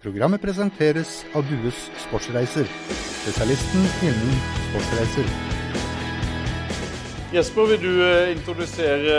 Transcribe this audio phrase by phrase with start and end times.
[0.00, 4.38] Programmet presenteres av Dues Sportsreiser, spesialisten innen
[4.70, 5.26] sportsreiser.
[7.34, 9.18] Jesper, vil du eh, introdusere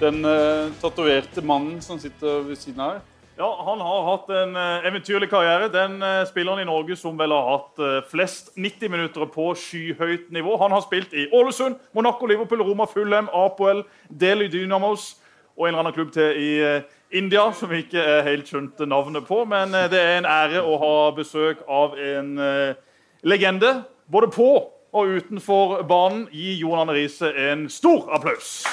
[0.00, 3.04] den uh, tatoverte mannen som sitter ved siden av her?
[3.38, 5.68] Ja, Han har hatt en eh, eventyrlig karriere.
[5.68, 10.32] Den eh, spilleren i Norge som vel har hatt eh, flest 90 minutter på skyhøyt
[10.32, 10.56] nivå.
[10.64, 15.12] Han har spilt i Ålesund, Monaco, Liverpool, Roma, Fulham, Apoel, Delhi Dynamos
[15.56, 18.86] og en eller annen klubb til i eh, India som vi ikke er helt skjønte
[18.88, 19.44] navnet på.
[19.46, 22.78] Men eh, det er en ære å ha besøk av en eh,
[23.22, 23.84] legende.
[24.10, 24.48] Både på
[24.96, 26.26] og utenfor banen.
[26.34, 28.64] Gi Jon Arne Riise en stor applaus.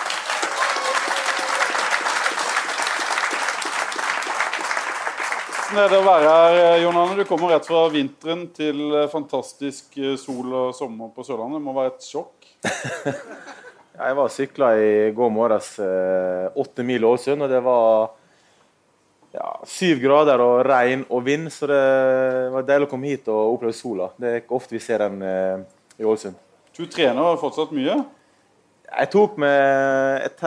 [5.73, 7.19] Hvordan er det å være her, eh, Jon Arne?
[7.19, 11.61] Du kommer rett fra vinteren til fantastisk sol og sommer på Sørlandet.
[11.61, 12.49] Det må være et sjokk?
[13.93, 18.09] Jeg var og sykla i går morges åtte mil Ålesund, og det var
[19.33, 21.49] ja, syv grader og regn og vind.
[21.53, 21.79] Så det
[22.53, 24.11] var deilig å komme hit og oppleve sola.
[24.19, 25.63] Det er ikke ofte vi ser den eh,
[25.99, 26.37] i Ålesund.
[26.73, 27.99] Du trener fortsatt mye?
[28.93, 30.45] Jeg tok med et,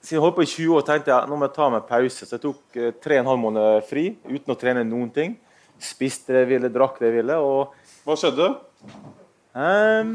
[0.00, 2.24] Siden jeg holdt på i 20 år, tenkte jeg nå må jeg ta meg pause.
[2.24, 5.36] Så jeg tok eh, tre og en halv måned fri uten å trene noen ting.
[5.80, 7.36] Spiste det jeg ville, drakk det jeg ville.
[7.40, 7.74] og
[8.06, 8.50] Hva skjedde?
[9.58, 10.12] Ehm,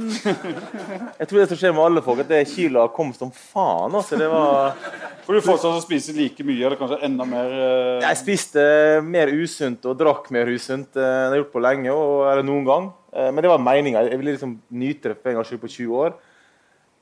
[1.20, 3.92] jeg tror det som skjer med alle folk, at det kiloa kom som faen.
[3.92, 4.20] Altså.
[4.20, 4.78] Det var,
[5.26, 7.52] For du fortsatt å spise like mye, eller kanskje enda mer?
[7.52, 8.06] Uh...
[8.06, 8.64] jeg spiste
[9.04, 11.92] mer usunt og drakk mer usunt eh, enn jeg har gjort på lenge.
[11.92, 12.90] Og, eller noen gang.
[13.12, 14.06] Eh, men det var meninga.
[14.08, 16.18] Jeg ville liksom nyte det for en gangs skyld på 20 år.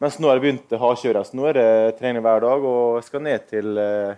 [0.02, 1.36] Mens nå har jeg begynt hardkjøres.
[1.38, 4.18] Nå er det trening hver dag, og jeg skal ned til eh,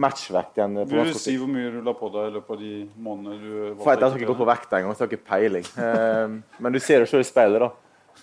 [0.00, 0.74] matchvekt igjen.
[0.82, 3.38] på Vil du si hvor mye du la på deg i løpet av de månedene
[3.42, 5.66] du var For jeg har ikke gått på vekt engang, så jeg har ikke peiling.
[5.82, 7.70] Eh, men du ser det selv i speilet, da.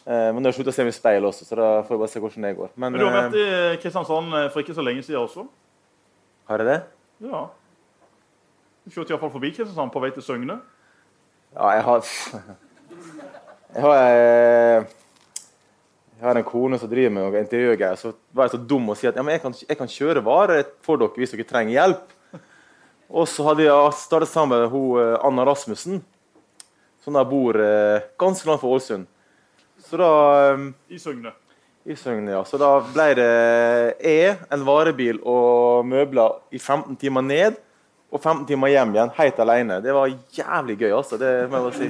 [0.06, 1.96] Eh, men nå har jeg sluttet å se meg i speilet også, så da får
[1.96, 2.72] jeg bare se hvordan det går.
[2.76, 5.46] Men, Men Du har vært eh, i Kristiansand eh, for ikke så lenge siden også.
[6.50, 6.80] har jeg det?
[7.30, 7.44] Ja.
[8.86, 10.60] Du kjørte iallfall forbi Kristiansand på vei til Søgne.
[11.54, 12.02] Ja, jeg har
[13.76, 14.86] Jeg har, eh,
[16.20, 17.96] jeg har en kone som driver med noe interiørgreier.
[17.96, 20.24] Så var jeg så dum å si at ja, men jeg, kan, jeg kan kjøre
[20.26, 22.10] varer for dere hvis dere trenger hjelp.
[23.10, 26.02] Og så hadde jeg startet sammen med hun, eh, Anna Rasmussen,
[27.00, 29.08] som da bor eh, ganske langt fra Ålesund.
[29.88, 30.12] Så da
[30.50, 31.32] eh, I Søgne.
[31.88, 32.44] i Søgne, ja.
[32.44, 33.32] Så da ble det
[34.04, 37.64] jeg, en varebil og møbler i 15 timer ned.
[38.10, 39.76] Og 15 timer hjem igjen, helt alene.
[39.86, 41.18] Det var jævlig gøy, altså.
[41.22, 41.30] Det
[41.76, 41.90] si.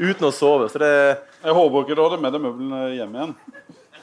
[0.00, 0.66] Uten å sove.
[0.72, 0.90] Så det,
[1.44, 3.34] Jeg håper ikke du hadde med deg møblene hjem igjen.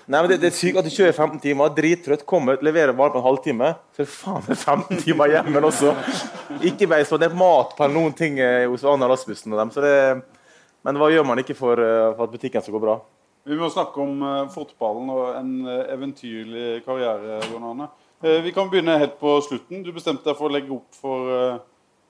[0.08, 2.96] nei, men det, det er sykt at du kjører 15 timer, drittrøtt, kommer, ut, leverer
[2.96, 3.74] bare på en halvtime.
[3.92, 5.94] Så er det faen meg 15 timer hjem igjen også.
[6.72, 9.76] Ikke veis, det er mat på noen ting eh, hos Anna Rasmussen og dem.
[9.76, 9.96] Så det,
[10.88, 13.02] men hva gjør man ikke for, eh, for at butikken skal gå bra?
[13.50, 15.56] Vi må snakke om eh, fotballen og en
[15.92, 17.92] eventyrlig karriere, Jon Arne.
[18.22, 19.84] Eh, vi kan begynne helt på slutten.
[19.84, 21.60] Du bestemte deg for å legge opp for eh,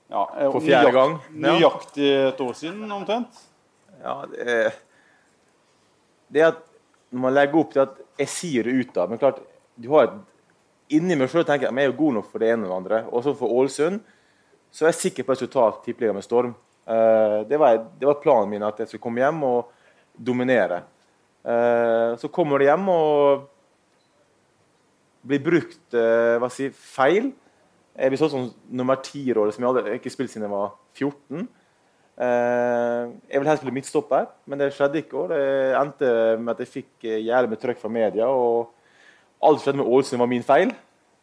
[0.09, 1.20] ja, eh, For fjerde gang.
[1.38, 3.44] Nøyaktig et år siden, omtrent.
[4.02, 4.62] Ja, det
[6.30, 6.58] det at
[7.09, 9.40] når man legger opp til at jeg sier det ut da, Men klart,
[9.81, 10.18] du har et,
[10.94, 12.69] inni meg sjøl tenker jeg at jeg er jo god nok for det ene og
[12.69, 13.00] det andre.
[13.09, 14.03] Og så for Ålesund
[14.69, 16.52] så er jeg sikker på at jeg skulle ta tippeligaen med storm.
[17.50, 19.72] Det, var, det var planen min at jeg skulle komme hjem og
[20.14, 20.84] dominere.
[22.22, 23.49] Så kommer det hjem og
[25.25, 27.31] blir brukt eh, hva si, feil.
[28.00, 30.53] Jeg blir sånn som nummer ti-rolle, som jeg aldri jeg har ikke spilt siden jeg
[30.53, 31.47] var 14.
[32.19, 35.25] Eh, jeg ville helst spille midtstopper, men det skjedde ikke.
[35.25, 35.44] Og det
[35.80, 38.31] endte med at jeg fikk eh, jævlig med trøkk fra media.
[38.31, 38.72] Og
[39.44, 40.74] alt som skjedde med Ålesund, var min feil.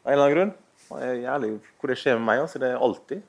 [0.04, 0.54] Av en eller annen grunn.
[0.86, 1.48] Det er jævlig,
[1.80, 2.60] hvor det skjer med meg, altså.
[2.62, 3.24] Det er alltid.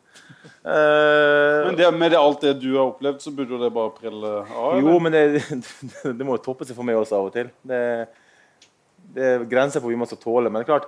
[0.67, 4.33] Men det, med det, alt det du har opplevd, så burde jo det bare prelle
[4.43, 4.75] av?
[4.75, 4.83] eller?
[4.83, 5.23] jo, men det,
[6.19, 7.49] det må jo toppe seg for meg også av og til.
[7.65, 7.81] Det,
[9.17, 10.51] det er grenser for mye man skal tåle.
[10.51, 10.87] Men det er klart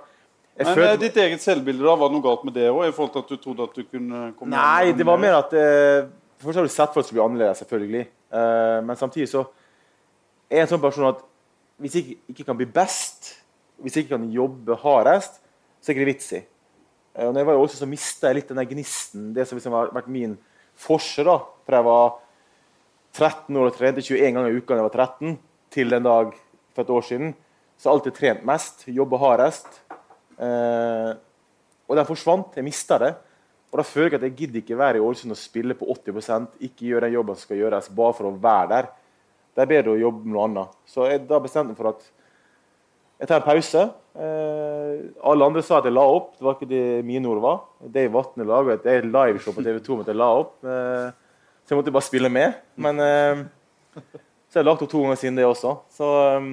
[0.60, 2.84] Men følte- eh, ditt eget selvbilde, da, var det noe galt med det òg?
[2.88, 5.52] I forhold til at du trodde at du kunne komme Nei, det var mer at
[5.58, 6.08] eh,
[6.40, 8.06] Først har du sett folk som blir annerledes, selvfølgelig.
[8.32, 9.42] Eh, men samtidig så
[10.48, 11.18] er jeg en sånn person at
[11.80, 13.34] hvis jeg ikke, ikke kan bli best,
[13.82, 15.36] hvis jeg ikke kan jobbe hardest,
[15.82, 16.40] så er ikke det vits i.
[17.16, 19.28] Eh, og når jeg var i Ålesund, så mista jeg litt den der gnisten.
[19.36, 20.38] Det som liksom har vært min
[20.80, 21.38] forse da,
[21.68, 22.16] fra jeg var
[23.12, 25.38] 13 år og trente 21 ganger i uka da jeg var 13,
[25.76, 26.34] til den dag
[26.74, 27.34] for et år siden.
[27.80, 29.78] Så har jeg alltid trent mest, jobba hardest.
[30.36, 31.10] Eh,
[31.88, 32.58] og den forsvant.
[32.58, 33.14] Jeg mista det.
[33.70, 36.60] Og da føler jeg at jeg gidder ikke være i Ålesund og spille på 80%
[36.66, 38.90] ikke gjøre den jobben som skal gjøres, bare for å være der.
[39.56, 40.78] Det er bedre å jobbe med noe annet.
[40.90, 42.04] Så jeg da bestemte meg for at
[43.20, 43.88] jeg tar en pause.
[44.28, 46.34] Eh, alle andre sa at jeg la opp.
[46.36, 47.60] Det var ikke det mine ord var.
[47.80, 50.56] Dave Vatne laga et liveshow på TV2 om at jeg la opp.
[50.64, 52.60] Eh, så jeg måtte bare spille med.
[52.76, 53.46] Men eh,
[53.96, 55.78] så har jeg lagt opp to ganger siden det også.
[55.96, 56.50] Så eh,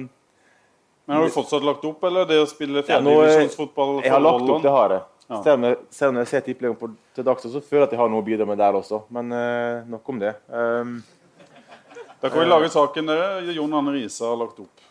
[1.08, 4.20] Men har du fortsatt lagt opp, eller det å spille Ja, nå, eh, jeg har
[4.20, 5.04] lagt opp, det har jeg.
[5.28, 5.38] Ja.
[5.44, 8.00] Selv, om jeg, selv om jeg ser tippeligaen til dags, så føler jeg at jeg
[8.00, 9.02] har noe å bidra med der også.
[9.12, 10.34] Men uh, nok om det.
[10.48, 10.94] Um,
[12.20, 13.42] Da kan vi lage saken dere.
[13.54, 14.84] Jon Arne Riise har lagt opp.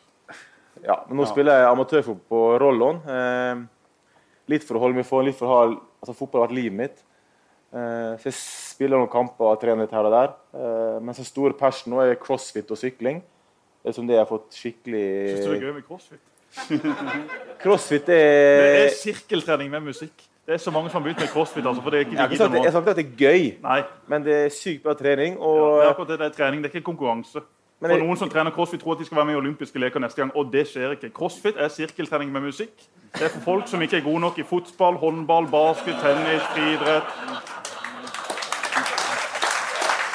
[0.86, 1.32] ja, men nå Ja.
[1.32, 3.02] spiller jeg amatørfotball på Rollon.
[3.10, 3.64] Eh,
[4.48, 6.56] litt for å holde meg i form, litt for å ha altså, Fotball har vært
[6.56, 7.04] livet mitt.
[7.74, 10.32] Eh, så jeg spiller noen kamper og trener litt her og der.
[10.56, 13.22] Eh, men så store passion nå er crossfit og sykling.
[13.88, 16.24] Er som det har fått skikkelig Syns du det er gøy med crossfit?
[17.64, 20.26] Crossfit er Det er sirkeltrening med musikk.
[20.48, 21.66] Det er så mange som har begynt med crossfit.
[21.66, 23.82] altså, for det er ikke Jeg sagt, jeg sa ikke at det er gøy, Nei,
[24.08, 25.34] men det er sykt bra trening.
[25.34, 27.40] ja, Og, det er akkurat det, det er trening, det er ikke konkurranse.
[27.80, 30.00] men For Noen som trener crossfit, tror at de skal være med i olympiske leker
[30.00, 30.32] neste gang.
[30.36, 31.10] Og det skjer ikke.
[31.10, 32.76] Crossfit er sirkeltrening med musikk.
[33.14, 37.12] Det er for folk som ikke er gode nok i fotball, håndball, basket, tennis, friidrett.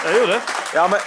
[0.02, 0.40] Det er jo det.
[0.74, 0.98] ja, men,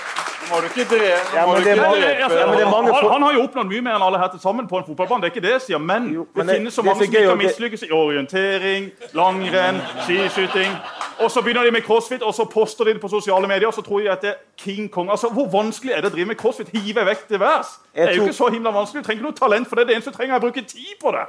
[0.51, 3.21] må du ikke drepe Ja, men det er mange- Ja, men det er mange han,
[3.21, 5.21] har jo oppnådd mye mer enn alle her til sammen på en fotballbane.
[5.21, 7.27] Det er ikke det jeg sier, men, Jo, men det- finnes så mange som ikke
[7.27, 10.71] har mislykkes i orientering, langrenn, skiskyting.
[11.19, 13.67] Og så begynner de med crossfit, og så poster de det på sosiale medier.
[13.67, 15.09] Og så tror de at det er King Kong.
[15.09, 16.67] Altså, Hvor vanskelig er det å drive med crossfit?
[16.73, 17.67] Hive vekk til værs?
[17.95, 19.03] Det er jo ikke så himla vanskelig.
[19.03, 19.87] Du trenger ikke noe talent for det.
[19.87, 21.25] Det eneste du trenger, er å bruke tid på det.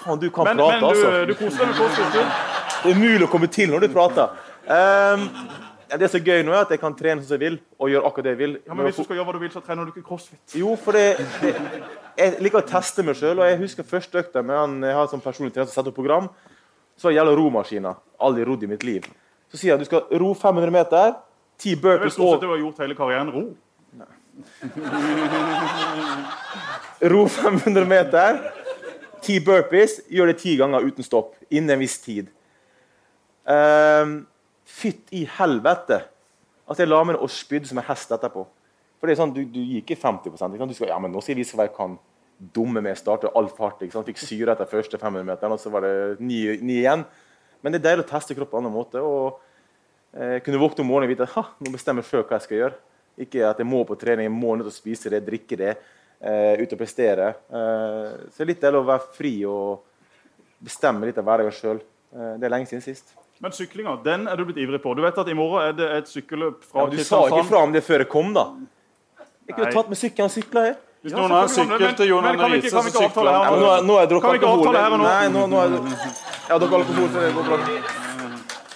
[0.00, 1.10] faen, du kan Men, prate, men altså.
[1.10, 2.12] du, du koser deg med crossfit.
[2.12, 2.18] Du.
[2.82, 4.28] Det er umulig å komme til når du prater.
[4.70, 5.24] Um,
[5.98, 8.06] det er så gøy nå, er at jeg kan trene som jeg vil, og gjøre
[8.06, 8.52] akkurat det jeg vil.
[8.66, 10.54] Ja, men Hvis du skal gjøre hva du vil, så trener du ikke crossfit.
[10.54, 11.54] Jo, for det, det
[12.18, 15.08] Jeg liker å teste meg sjøl, og jeg husker første økta med han jeg har
[15.10, 16.28] sånn personlig trener som setter opp program.
[16.98, 17.94] Så var det gjelder romaskiner.
[18.20, 19.02] Aldri rodd i mitt liv.
[19.50, 21.16] Så sier han du skal ro 500 meter,
[21.60, 23.30] 10 Det er vel burpees stort sett og det du har gjort hele karrieren.
[23.34, 23.44] Ro.
[27.14, 28.40] ro 500 meter,
[29.20, 31.34] Ti burpees, gjør det ti ganger uten stopp.
[31.52, 32.30] Innen en viss tid.
[33.44, 34.22] Um,
[34.70, 36.02] Fytt i helvete.
[36.70, 38.44] At jeg la meg og spydde som en hest etterpå.
[39.00, 40.54] For det er sånn, Du, du gikk ikke 50 ikke sant?
[40.70, 41.98] Du skal, ja, men Nå skal jeg vise hva jeg kan.
[42.54, 43.82] Dumme med starte all fart.
[43.82, 44.08] ikke sant?
[44.08, 47.04] Fikk syre etter første 500 meteren, og så var det ni, ni igjen.
[47.60, 49.02] Men det er deilig å teste kroppen på en annen måte.
[49.02, 49.40] og
[50.16, 52.60] eh, Kunne våkne om morgenen og vite at nå bestemmer jeg selv hva jeg skal
[52.62, 52.80] gjøre.
[53.20, 55.74] Ikke at jeg må på trening, jeg må nødt til å spise det, drikke det,
[56.20, 57.34] eh, ut og prestere.
[57.50, 61.82] Eh, så det er litt deilig å være fri og bestemme litt av hverdagen sjøl.
[62.14, 63.12] Eh, det er lenge siden sist.
[63.40, 64.92] Men syklinga den er du blitt ivrig på.
[64.94, 67.46] Du vet at I morgen er det et sykkelløp fra Ja, men du sa ikke
[67.48, 68.44] fra om det før jeg kom, da.
[69.48, 69.72] Jeg kunne Nei.
[69.74, 70.74] tatt med sykkelen og sykla, her.
[71.00, 73.32] Hvis Ja, noen har en sykkel til Jon Arne kan vi ikke- Riise, så sykler
[73.32, 73.44] han.
[73.48, 73.94] Ja, nå, er- nå
[74.32, 74.66] vi ikke alkohol.
[74.68, 75.04] avtale her og nå?
[75.04, 75.68] Nei, nå, nå er
[76.52, 77.56] har drukket alkohol, så det går bra.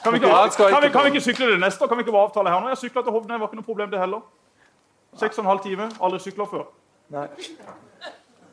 [0.05, 1.88] Kan vi, ikke, Ja, kan, vi, kan vi ikke sykle det neste år?
[1.88, 2.69] Kan vi ikke bare avtale her nå?
[2.69, 4.20] Jeg sykla til Hovden, det var ikke noe problem det heller.
[5.16, 5.90] Seks og en halv time.
[6.00, 6.66] Aldri sykla før.
[7.11, 7.28] Nei.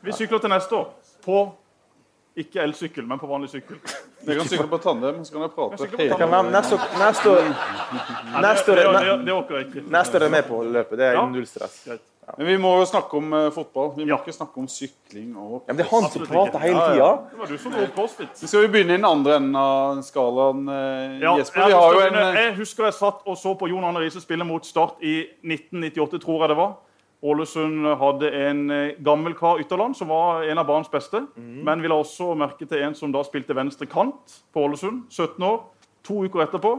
[0.02, 0.88] Vi sykler til neste år.
[1.24, 1.52] På
[2.36, 3.76] ikke elsykkel, men på vanlig sykkel.
[4.26, 7.28] Dere kan sykle på tandem, så kan dere prate hele neste, år- neste
[8.42, 9.90] Neste er- jeg ikke.
[9.90, 10.96] Neste år er jeg med på løpet.
[10.98, 11.26] Det er Ja.
[11.26, 11.88] null stress.
[12.38, 13.90] Men vi må jo snakke om eh, fotball.
[13.96, 14.16] Vi må Ja.
[14.16, 15.36] ikke snakke om sykling.
[15.36, 15.62] og...
[15.66, 16.94] Ja, men det er han som prater hele Ja, ja.
[16.94, 17.18] tida.
[17.30, 18.28] Det var du som dro opp crossfit.
[18.38, 21.20] Så skal vi begynne i den andre enden av skalaen.
[21.20, 24.94] Ja, Jesper, jeg husker jeg satt og så på Jon Arne Riise spille mot Start
[25.02, 26.72] i 1998, tror jeg det var.
[27.22, 31.20] Ålesund hadde en eh, gammel kar Ytterland som var en av banens beste.
[31.38, 35.04] Men vi la også merke til en som da spilte venstre kant på Ålesund.
[35.14, 35.60] 17 år.
[36.02, 36.72] To uker etterpå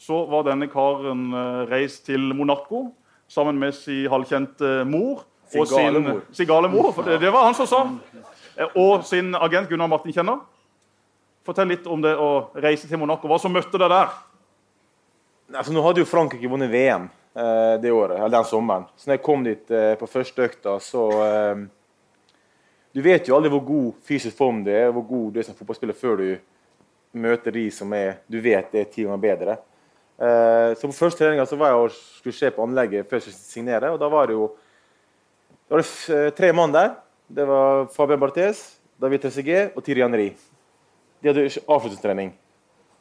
[0.00, 2.86] så var denne karen eh, reist til Monaco
[3.30, 5.26] sammen med sin halvkjente mor.
[5.52, 6.22] og Sin sin- mor.
[6.32, 7.82] Sin gale mor, for det, det var han som sa.
[8.56, 10.40] Eh, Og sin agent Gunnar Martin Kjenner.
[11.44, 13.28] Fortell litt om det å reise til Monaco.
[13.28, 14.08] Hva som møtte deg der?
[15.52, 18.84] Altså, nå hadde jo Frankrike vunnet VM det året, eller den sommeren.
[18.96, 21.62] Så når jeg kom dit eh, på første økta, så eh,
[22.92, 25.56] Du vet jo aldri hvor god fysisk form du er, hvor god du er som
[25.56, 26.26] fotballspiller før du
[27.12, 29.56] møter de som er, du vet er ti ganger bedre.
[30.22, 33.24] Eh, så på første treninga så var jeg og skulle se på anlegget før jeg
[33.26, 33.90] skulle signere.
[33.94, 34.50] og Da var det jo
[35.72, 36.94] var det eh, tre mann der.
[37.32, 40.28] Det var Fabian Barthez, David Tessegé og Tiri Henri.
[41.22, 42.34] De hadde avslutningstrening.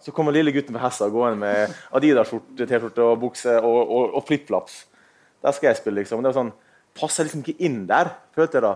[0.01, 4.25] Så kommer lille gutten med hester gående med Adidas-skjorte, T-skjorte og bukse og, og, og
[4.25, 4.85] flipflops.
[5.41, 6.21] Der skal jeg spille, liksom.
[6.21, 6.53] Det var sånn,
[6.97, 8.73] Passer liksom ikke inn der, følte jeg da.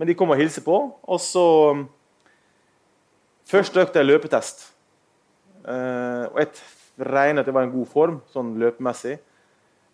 [0.00, 1.44] Men de kom og hilste på, og så
[1.76, 1.84] um,
[3.46, 4.64] Første økt er løpetest.
[5.62, 9.16] Uh, og jeg regner at det var en god form, sånn løpemessig.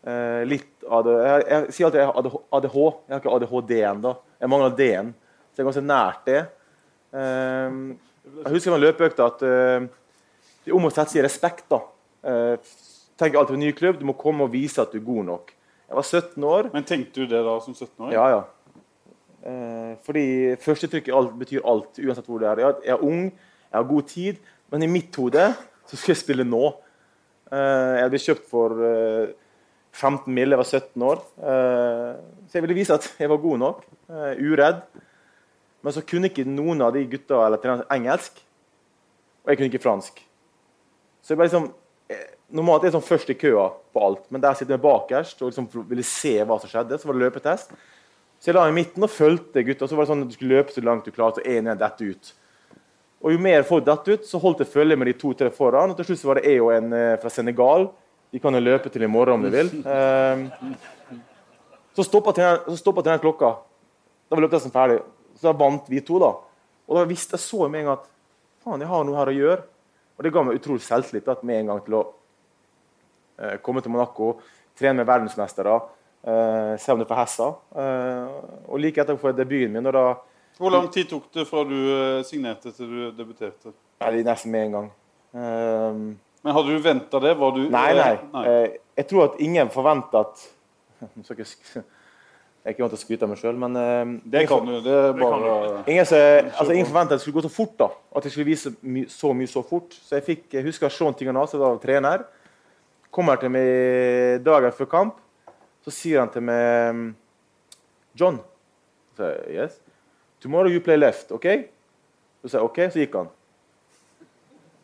[0.07, 2.19] Uh, litt AD, jeg, jeg sier alltid jeg har
[2.61, 2.77] ADH.
[2.79, 4.15] Jeg har ikke ADHD ennå.
[4.39, 5.15] Jeg mangler D-en.
[5.51, 6.43] Så jeg er ganske nært det.
[7.13, 7.97] Uh,
[8.45, 9.87] jeg husker en løpeøkta at eh,
[10.69, 11.65] det er om å sette seg i respekt.
[11.73, 11.81] da.
[12.29, 12.75] Eh,
[13.17, 13.99] tenk alltid på ny klubb.
[14.01, 15.55] Du må komme og vise at du er god nok.
[15.89, 16.69] Jeg var 17 år.
[16.75, 18.13] Men tenkte du det da som 17-åring?
[18.13, 18.43] Ja, ja.
[19.49, 20.27] Eh, fordi
[20.61, 22.61] førsteinntrykket betyr alt, uansett hvor det er.
[22.67, 25.47] Jeg, er ung, jeg har god tid, men i mitt hode
[25.89, 26.75] så skal jeg spille nå.
[27.49, 29.33] Eh, jeg ble kjøpt for eh,
[29.97, 30.53] 15 mill.
[30.53, 31.25] Jeg var 17 år.
[31.39, 33.81] Så jeg ville vise at jeg var god nok.
[34.37, 34.85] uredd.
[35.83, 38.45] Men så kunne ikke noen av de gutta eller trenerne engelsk.
[39.43, 40.28] Og jeg kunne ikke fransk.
[41.29, 41.67] Så jeg ble liksom
[42.09, 45.43] eh, Normalt er jeg sånn først i køa på alt, men der sitter jeg bakerst
[45.43, 46.97] og liksom ville se hva som skjedde.
[46.97, 47.75] Så var det løpetest.
[48.41, 49.85] Så jeg la meg i midten og fulgte gutta.
[49.85, 51.83] Så var det sånn at Du skulle løpe så langt du klarte, og én igjen
[51.83, 52.33] dette ut.
[53.21, 55.93] Og Jo mer folk datt ut, så holdt jeg følge med de to-tre foran.
[55.93, 57.91] og Til slutt var det jeg og en eh, fra Senegal.
[58.33, 59.73] De kan jo løpe til i morgen om de vil.
[59.85, 60.37] Eh,
[61.99, 63.57] så stoppa treneren klokka.
[64.25, 65.03] Da var løpetesten ferdig.
[65.37, 66.17] Så da vant vi to.
[66.23, 66.33] da.
[66.89, 68.09] Og da visste jeg så med en gang at
[68.65, 69.67] faen, jeg har noe her å gjøre.
[70.19, 72.03] Og det ga meg utrolig selvtillit at med en gang til å
[73.39, 74.33] eh, komme til Monaco,
[74.79, 75.77] trene med verdensmestere,
[76.27, 77.49] eh, se om det får hessa.
[77.79, 80.07] Eh, og like etter å få debuten min og da
[80.59, 81.77] Hvor lang tid tok det fra du
[82.27, 83.71] signerte til du debuterte?
[84.03, 84.89] Nei, nesten med en gang.
[85.39, 86.01] Eh,
[86.43, 87.37] Men hadde du venta det?
[87.39, 88.13] Var du nei, nei.
[88.33, 88.57] nei.
[88.99, 90.43] Jeg tror at ingen forventa at
[92.65, 94.67] jeg Jeg er ikke vant til å skryte av meg sjøl, men eh, Det kan
[94.67, 94.75] du.
[94.85, 97.79] Det er Det kan bare Ingen, altså, ingen forventet at det skulle gå så fort.
[97.79, 99.95] da, At jeg skulle vise my så mye så fort.
[99.95, 102.27] Så jeg fikk, jeg husker Sean Tinganase, da var trener.
[103.11, 105.21] Kommer til meg dagen før kamp.
[105.87, 107.15] Så sier han til meg
[108.19, 108.41] John.
[109.17, 109.79] Så jeg, yes.
[110.43, 111.47] Tomorrow you play left, OK?
[112.43, 113.31] Så sa jeg OK, så gikk han.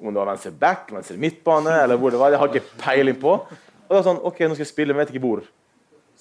[0.01, 3.21] Om det var venstre back, venstre midtbane, eller hvor det var, jeg har ikke peiling
[3.21, 3.37] på.
[3.85, 5.45] Og da det sånn, OK, nå skal jeg spille, men jeg vet ikke hvor.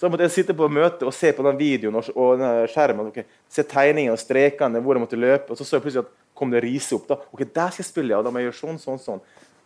[0.04, 3.08] Så måtte jeg sitte på møtet og se på den videoen og, og den skjermen.
[3.14, 3.24] Okay.
[3.48, 5.54] Se tegningene og strekene, hvor jeg måtte løpe.
[5.54, 7.06] Og så så jeg plutselig at kom det riset opp.
[7.08, 9.22] da, ok, der skal jeg spille, ja, da må jeg gjøre sånn, sånn, sånn.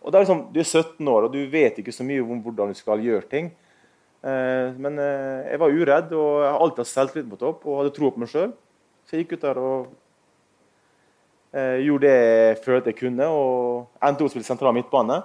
[0.06, 2.44] Og da er sånn, Du er 17 år, og du vet ikke så mye om
[2.46, 3.50] hvordan du skal gjøre ting.
[4.22, 7.80] Eh, men eh, jeg var uredd, og jeg har alltid hatt selvtillit på topp og
[7.82, 8.54] hadde tro på meg sjøl.
[9.10, 9.90] Så jeg gikk ut der og
[11.58, 15.24] eh, gjorde det jeg følte jeg kunne, og endte opp å spille sentral midtbane.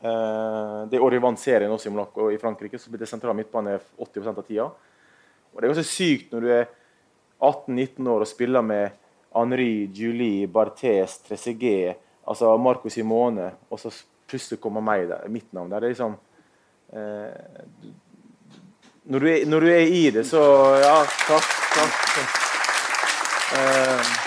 [0.00, 3.36] Eh, det året vi vant serien også i Monaco i Frankrike, så ble det sentral
[3.36, 4.68] midtbane 80 av tida.
[5.52, 6.68] Og det er ganske sykt når du er
[7.38, 8.94] 18-19 år og spiller med
[9.34, 13.92] Henri, Julie, Barthes, Trezeguet, altså Marco Simone, og så
[14.28, 15.82] plutselig kommer meg der, mitt navn der.
[15.82, 16.16] Det er liksom
[16.92, 17.90] eh,
[19.08, 20.42] når, du er, når du er i det, så
[20.82, 21.52] Ja, takk.
[21.74, 22.34] takk.
[23.58, 24.17] Eh,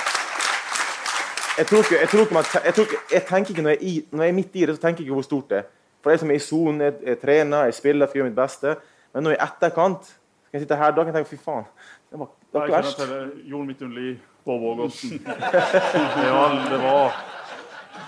[1.62, 4.24] jeg, tror ikke, jeg, tror ikke jeg, tror ikke, jeg tenker ikke når jeg, når
[4.24, 5.68] jeg er midt i det, så tenker jeg ikke hvor stort det er.
[6.02, 8.40] For jeg som er i sonen, jeg, jeg trener, jeg spiller, jeg skal gjøre mitt
[8.40, 8.76] beste.
[9.14, 10.14] Men når jeg er etterkant,
[10.48, 11.68] skal jeg sitte her, da kan jeg tenke fy faen.
[12.10, 13.04] Det var, det var ikke verst.
[13.52, 14.16] Jon Midtundli,
[14.46, 15.22] Bård Vågåsen.
[16.32, 16.42] Ja,
[16.72, 17.22] det var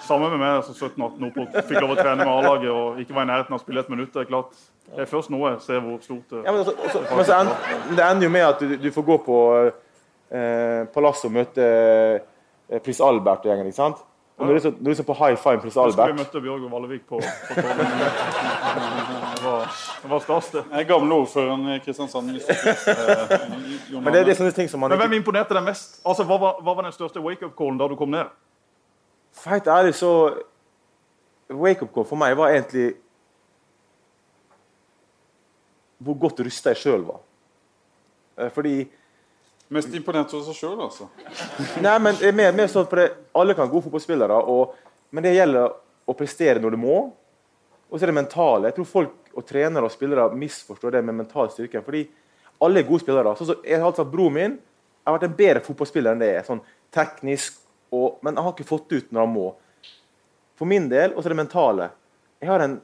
[0.04, 3.16] samme med meg som 17-18 år på fikk lov å trene med A-laget og ikke
[3.16, 4.12] var i nærheten av å spille et minutt.
[4.14, 6.74] Det er klart, det er først nå jeg ser hvor stort det Ja, men, så,
[6.92, 11.30] så, men end, det ender jo med at du, du får gå på eh, Palasset
[11.30, 12.18] og møte eh,
[12.84, 13.66] prins Albert og gjengen.
[13.68, 13.98] ikke sant?
[14.38, 16.16] Og når du er så- når du er så på high five prins Jeg Albert
[16.18, 17.64] møtte Bjørgo Vallevik på, på Det
[19.44, 19.68] var,
[20.02, 20.64] det var stas, det.
[20.72, 22.30] Jeg er gamle ordføreren i Kristiansand.
[22.30, 22.36] eh,
[24.02, 26.02] Men det, det er sånne ting som man Men hvem imponerte deg mest?
[26.06, 28.26] Altså, Hva var, hva var den største wake-up-callen da du kom ned?
[29.34, 30.12] For helt ærlig så
[31.54, 32.96] Wake-up call for meg var egentlig
[36.04, 37.20] hvor godt rusta jeg sjøl var.
[38.40, 38.90] Eh, Fordi
[39.74, 41.10] Mest imponert over seg sjøl, altså.
[41.86, 44.76] Nei, men det er mer, mer sånn for det, Alle kan være gode fotballspillere, og,
[45.14, 45.74] men det gjelder
[46.10, 46.98] å prestere når du må.
[47.90, 48.70] Og så er det mentale.
[48.70, 51.82] Jeg tror folk og trenere og spillere misforstår det med mental styrke.
[51.86, 52.04] Fordi
[52.64, 53.34] alle er gode spillere.
[53.38, 54.56] Sånn som jeg har sagt, Broren min
[55.04, 56.46] jeg har vært en bedre fotballspiller enn det er.
[56.48, 56.62] Sånn
[56.96, 57.58] teknisk,
[57.92, 59.48] og, men han har ikke fått det ut når han må.
[60.56, 61.90] For min del, og så er det mentale.
[62.40, 62.78] Jeg, en,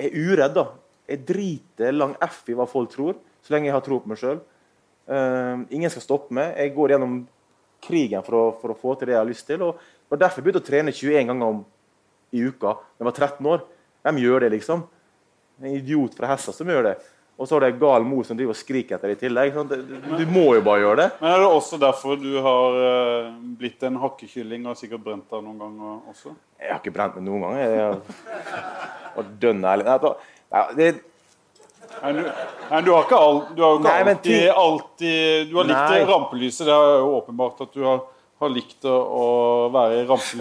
[0.00, 0.56] jeg er uredd.
[0.56, 0.64] da.
[1.06, 4.18] Jeg driter lang F i hva folk tror, så lenge jeg har tro på meg
[4.18, 4.42] sjøl.
[5.70, 6.54] Ingen skal stoppe meg.
[6.58, 7.20] Jeg går gjennom
[7.82, 9.64] krigen for å, for å få til det jeg har lyst til.
[9.66, 11.62] og Det var derfor begynte å trene 21 ganger om,
[12.32, 13.64] i uka da jeg var 13 år.
[14.02, 14.86] Hvem gjør det, liksom?
[15.62, 16.94] En idiot fra Hessa som gjør det.
[17.40, 19.56] Og så har du en gal mor som driver og skriker etter deg i tillegg.
[20.20, 21.06] Du, må jo bare gjøre det.
[21.20, 25.44] Men er det også derfor du har eh, blitt en hakkekylling og sikkert brent deg
[25.44, 26.34] noen ganger også?
[26.60, 27.62] Jeg har ikke brent meg noen ganger.
[27.64, 29.86] Jeg har og dønn ærlig.
[29.88, 30.12] Nei, det
[30.52, 30.90] nei, det,
[32.02, 32.22] Nei, du,
[32.70, 35.92] nei, du har ikke, all, du har ikke Nei, alltid, ting- alltid Du har likt
[35.92, 36.00] Nei.
[36.08, 36.66] rampelyset.
[36.66, 38.00] Det er jo åpenbart at du har,
[38.42, 39.26] har likt å,
[39.74, 40.38] være i rampelyset.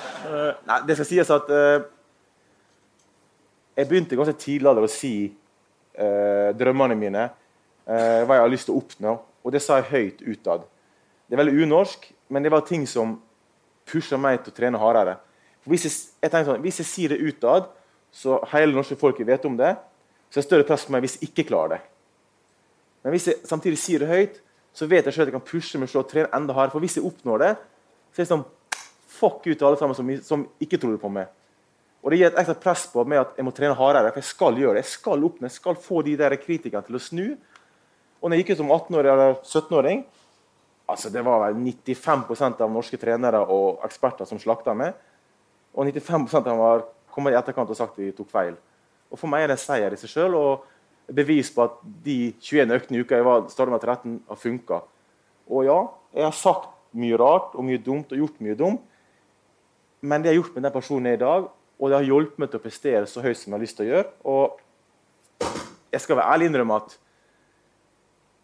[0.30, 1.80] Eh, Nei, det skal sies at uh,
[3.74, 7.24] jeg begynte ganske tidlig alder å si uh, drømmene mine,
[7.88, 10.68] uh, hva jeg har lyst til å oppnå, og det sa jeg høyt utad.
[11.26, 13.16] Det er veldig unorsk, men det var ting som
[13.90, 15.16] pusha meg til å trene hardere.
[15.64, 17.70] For hvis, jeg, jeg sånn, hvis jeg sier det utad,
[18.12, 19.74] så hele norske folket vet om det,
[20.30, 21.80] så er det større press på meg hvis jeg ikke klarer det.
[23.04, 24.40] Men hvis jeg samtidig sier det høyt,
[24.76, 26.74] så vet jeg selv at jeg kan pushe meg og trene enda hardere.
[26.74, 27.52] For hvis jeg oppnår det,
[28.10, 28.48] så er det sånn
[29.20, 31.26] Fuck ut til alle sammen som, som ikke tror på meg.
[32.00, 34.12] Og det gir et ekstra press på meg at jeg må trene hardere.
[34.14, 34.84] For jeg skal gjøre det.
[34.86, 37.26] Jeg skal oppnå, jeg skal få de der kritikerne til å snu.
[38.20, 40.02] Og når jeg gikk ut som 18-åring eller 17-åring
[40.90, 44.96] Altså, det var vel 95% av norske trenere og eksperter som slakta meg.
[45.70, 46.88] Og 95% av dem
[47.20, 48.56] har kommet i etterkant og sagt de tok feil.
[49.10, 50.66] Og For meg er det en seier i seg sjøl og
[51.10, 54.80] bevis på at de 21 øktene i uka jeg var stadig med 13, har funka.
[55.50, 55.78] Og ja,
[56.14, 58.82] jeg har sagt mye rart og mye dumt og gjort mye dumt.
[60.00, 61.48] Men det har gjort med den personen jeg er i dag,
[61.80, 63.86] og det har hjulpet meg til å prestere så høyt som jeg har lyst til
[63.86, 64.12] å gjøre.
[64.32, 65.48] Og
[65.92, 66.96] jeg skal være ærlig innrømme at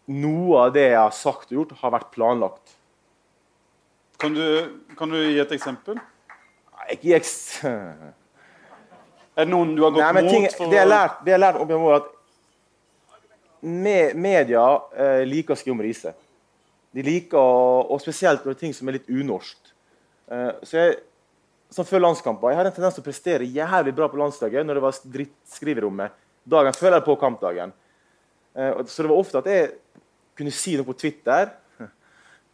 [0.07, 2.75] noe av det jeg har sagt og gjort, har vært planlagt.
[4.21, 4.45] Kan du,
[4.97, 5.99] kan du gi et eksempel?
[6.77, 7.35] Nei, Ikke eks...
[9.37, 10.55] Er det noen du har gått Nei, men ting, mot?
[10.57, 12.13] for det jeg lært, det jeg har lært opp gjennom året, at
[13.67, 14.63] med, media
[14.97, 16.13] eh, liker å skrive om Riise.
[16.93, 19.73] De liker, å- og spesielt når det er ting som er litt unorskt.
[20.31, 20.95] Eh, så jeg,
[21.73, 24.79] som før landskamper, jeg hadde en tendens til å prestere jævlig bra på landslaget når
[24.79, 26.15] det var drittskriverommet.
[26.47, 27.73] Dagen før eller på kampdagen.
[28.55, 29.71] Eh, så det var ofte at jeg
[30.37, 31.49] kunne si noe på Twitter,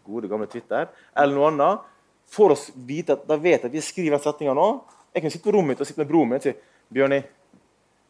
[0.07, 1.89] gode gamle Twitter, eller noe annet,
[2.33, 4.67] for å vite at da vet jeg at vi skriver den setninga nå.
[5.13, 6.53] Jeg kunne sitte på rommet mitt og sitte med broren min og si
[6.93, 7.21] Bjørni,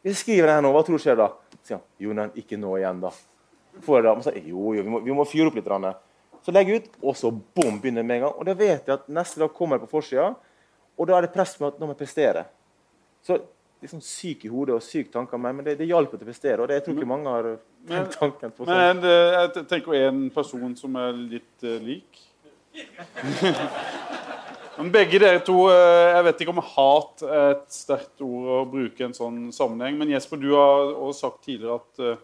[0.04, 1.30] hvis jeg skriver det her nå, hva tror du skjer da?
[1.54, 3.10] Så sier han Jonan, ikke nå igjen, da.
[3.84, 4.12] Får jeg da?
[4.18, 5.70] Men så, jo, jo, vi må, vi må fyre opp litt.
[5.70, 5.86] Rann.
[6.44, 8.34] Så legger jeg ut, og så bom, begynner med en gang.
[8.36, 10.28] Og da vet jeg at neste dag kommer jeg på forsida,
[10.94, 12.44] og da er det press med at nå må jeg prestere.
[13.24, 13.38] Så
[13.84, 16.60] liksom syk i hodet og syk tanker, men det, det hjalp til å prestere.
[16.60, 18.76] Og det, jeg tror ikke mange har Men- tenkt tanken på sånn.
[18.76, 22.20] Men jeg tenker en person som er litt uh, lik.
[24.78, 28.62] Men begge dere to eh, Jeg vet ikke om hat er et sterkt ord å
[28.70, 29.98] bruke i en sånn sammenheng.
[30.00, 32.18] Men Jesper, du har også sagt tidligere at eh,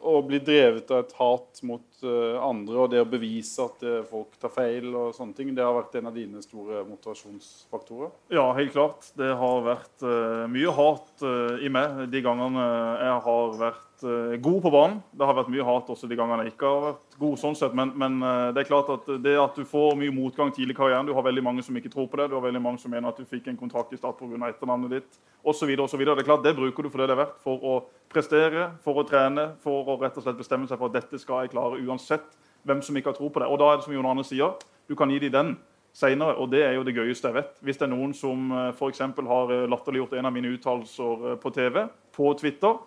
[0.00, 4.38] å bli drevet av et hat mot eh, andre og det å bevise at folk
[4.40, 8.14] tar feil, og sånne ting, det har vært en av dine store motivasjonsfaktorer?
[8.32, 9.10] Ja, helt klart.
[9.18, 10.06] Det har vært
[10.52, 11.26] mye hat
[11.60, 15.00] i meg de gangene jeg har vært eh, god på banen.
[15.12, 17.74] Det har vært mye hat også de gangene jeg ikke har vært god, sånn sett.
[17.76, 20.78] Men, men eh, det er klart at det at du får mye motgang tidlig i
[20.78, 22.28] karrieren Du har veldig mange som ikke tror på det.
[22.30, 24.38] Du har veldig mange som mener at du fikk en kontrakt i start pga.
[24.48, 25.74] etternavnet ditt osv.
[25.74, 27.36] Det er klart, det bruker du for det det er verdt.
[27.42, 27.76] For å
[28.12, 31.44] prestere, for å trene, for å rett og slett bestemme seg for at dette skal
[31.44, 33.50] jeg klare uansett hvem som ikke har tro på det.
[33.50, 34.56] Og da er det som Jon Arne sier,
[34.88, 35.56] du kan gi dem den
[35.94, 37.52] senere, og det er jo det gøyeste jeg vet.
[37.62, 38.78] Hvis det er noen som f.eks.
[38.80, 42.80] for eksempel har eh, latterliggjort en av mine uttalelser eh, på TV, på Twitter,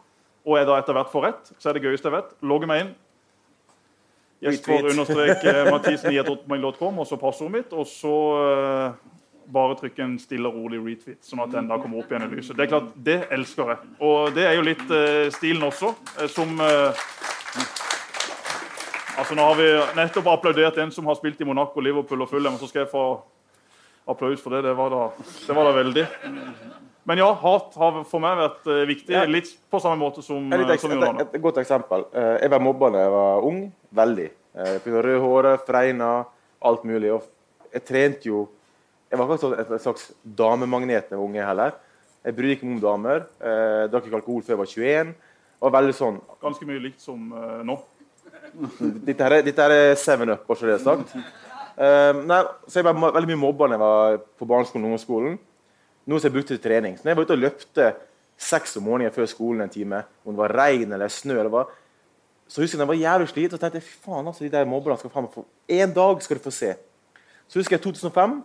[0.47, 2.31] og jeg da etter hvert får rett, så er det gøyeste jeg vet.
[2.47, 2.95] Logge meg inn.
[4.47, 4.85] Retweet.
[4.91, 9.15] understrek eh, mathisen.com, og så passordet mitt, og så uh,
[9.49, 12.29] bare trykke en stille og rolig retweet, sånn at den da kommer opp igjen i
[12.35, 12.53] lyset.
[12.55, 13.91] Det er klart, det elsker jeg.
[14.05, 15.93] Og det er jo litt uh, stilen også,
[16.31, 17.07] som uh,
[19.17, 22.53] Altså Nå har vi nettopp applaudert en som har spilt i Monaco, Liverpool og Fulham,
[22.53, 23.05] og så skal jeg få
[24.05, 24.61] applaus for det.
[24.67, 26.03] Det var da, det var da veldig.
[27.07, 29.13] Men ja, hat har for meg vært eh, viktig.
[29.15, 29.23] Ja.
[29.31, 32.03] Litt på samme måte som, Et, eh, som et, et, et godt eksempel.
[32.11, 33.61] Eh, Jeg var mobba da jeg var ung.
[33.95, 34.27] Veldig.
[34.57, 36.11] Jeg fikk av Rødhåret, fregna,
[36.67, 37.13] alt mulig.
[37.71, 38.47] Jeg trente jo
[39.07, 41.77] Jeg var ikke et slags damemagnet da jeg var unge heller.
[42.27, 43.23] Jeg brydde ikke meg om damer.
[43.39, 45.13] Jeg Drakk ikke alkohol før jeg var 21.
[45.57, 47.31] Og veldig sånn Ganske mye likt som
[47.63, 47.77] nå.
[49.07, 51.15] Dette her dette her er seven up, bare så det er sagt.
[51.77, 55.37] Uh, nei, så jeg var veldig mye mobba da jeg var på barneskolen og ungdomsskolen.
[56.07, 56.95] Noe som jeg brukte til trening.
[56.97, 57.87] Så når jeg var ute og løpte
[58.47, 61.65] seks om morgenen før skolen en time, om det var regn eller snø eller hva,
[62.47, 64.69] så husker jeg når jeg var jævlig slit, og tenkte jeg, faen, altså, de der
[64.69, 65.43] mobberne skal faen meg få
[65.77, 66.69] En dag skal du få se.
[67.47, 68.37] Så husker jeg 2005,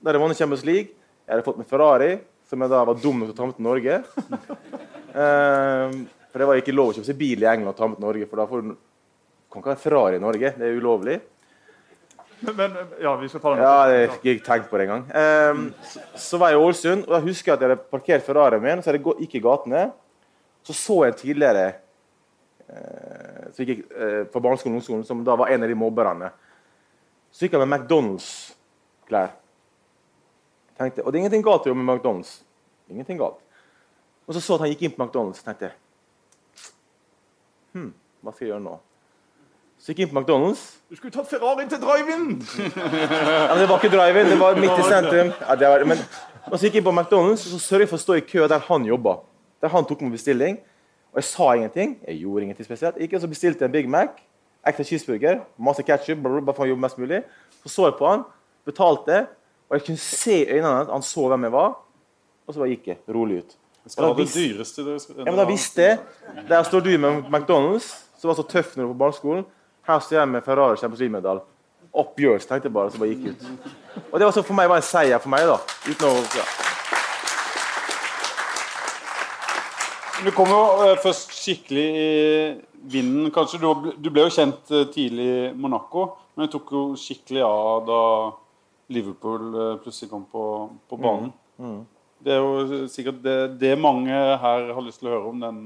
[0.00, 0.94] da det vant Champions League.
[1.24, 2.10] Jeg hadde fått meg Ferrari,
[2.48, 4.00] som jeg da var dum nok til å ta med til Norge.
[5.12, 6.00] um,
[6.32, 8.06] for det var ikke lov å kjøpe seg bil i England og ta med til
[8.08, 8.74] Norge, for da får du
[9.54, 10.50] kan ikke ha Ferrari i Norge.
[10.58, 11.20] Det er ulovlig.
[12.44, 13.62] Men, men ja, vi skal ta den.
[13.64, 15.04] Ja, jeg ikke tenkt på det engang.
[15.10, 18.26] Um, så, så var jeg i Ålesund, og da husker jeg at jeg hadde parkert
[18.26, 18.82] Ferrarien min.
[18.84, 19.84] Så jeg gikk i gatene.
[20.64, 21.66] Så så jeg tidligere
[22.68, 26.30] uh, så gikk eh, på barneskolen ungdomsskolen, som da var en av de mobberne.
[27.30, 29.34] Så gikk han med McDonald's-klær.
[30.78, 32.40] Tenkte, Og det er ingenting galt i å med McDonald's.
[32.90, 33.38] Ingenting galt.
[34.26, 35.44] Og så så at han gikk inn på McDonald's.
[35.44, 35.76] tenkte jeg,
[37.74, 38.74] hm, hva skal jeg gjøre nå?
[39.84, 40.60] Så gikk jeg inn på McDonald's.
[40.88, 42.38] Du skulle tatt Ferrarien til drive-in!
[42.72, 45.32] Ja, det var ikke drive-in, det var midt i sentrum.
[45.42, 45.98] Ja, det var, men,
[46.48, 48.46] og så gikk jeg inn på McDonald's og så sørget for å stå i kø
[48.48, 49.18] der han jobba.
[49.60, 50.56] Der han tok med bestilling.
[51.12, 51.98] Og jeg sa ingenting.
[52.08, 52.96] Jeg gjorde ingenting spesielt.
[52.96, 54.22] Ikke så bestilte jeg en Big Mac,
[54.64, 57.20] ekte cheeseburger, masse ketsjup, bare for å jobbe mest mulig.
[57.60, 58.24] Så så jeg på han,
[58.64, 59.18] betalte,
[59.68, 61.74] og jeg kunne se i øynene hans at han så hvem jeg var.
[62.48, 63.52] Og så bare gikk jeg rolig ut.
[63.92, 65.98] Skal ha det dyreste du skal Ja, men da visste jeg
[66.48, 69.44] Der står du med McDonald's, som var så tøff når du var på barneskolen.
[69.84, 71.02] Her står jeg med Ferrari Champions
[72.18, 73.42] yours, tenkte jeg bare, så bare gikk ut.
[74.10, 75.58] Og det var så for meg var en seier for meg, da.
[75.86, 76.44] Uten å ja.
[80.24, 82.08] Du kom jo eh, først skikkelig i
[82.94, 83.28] vinden.
[83.34, 83.66] Kanskje du,
[84.00, 88.00] du ble jo kjent eh, tidlig i Monaco, men det tok jo skikkelig av da
[88.94, 90.44] Liverpool eh, plutselig kom på,
[90.88, 91.34] på banen.
[92.24, 95.60] Det er jo sikkert det, det mange her har lyst til å høre om den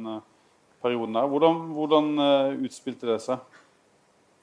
[0.83, 1.31] perioden der.
[1.31, 2.11] Hvordan, hvordan
[2.66, 3.58] utspilte det seg?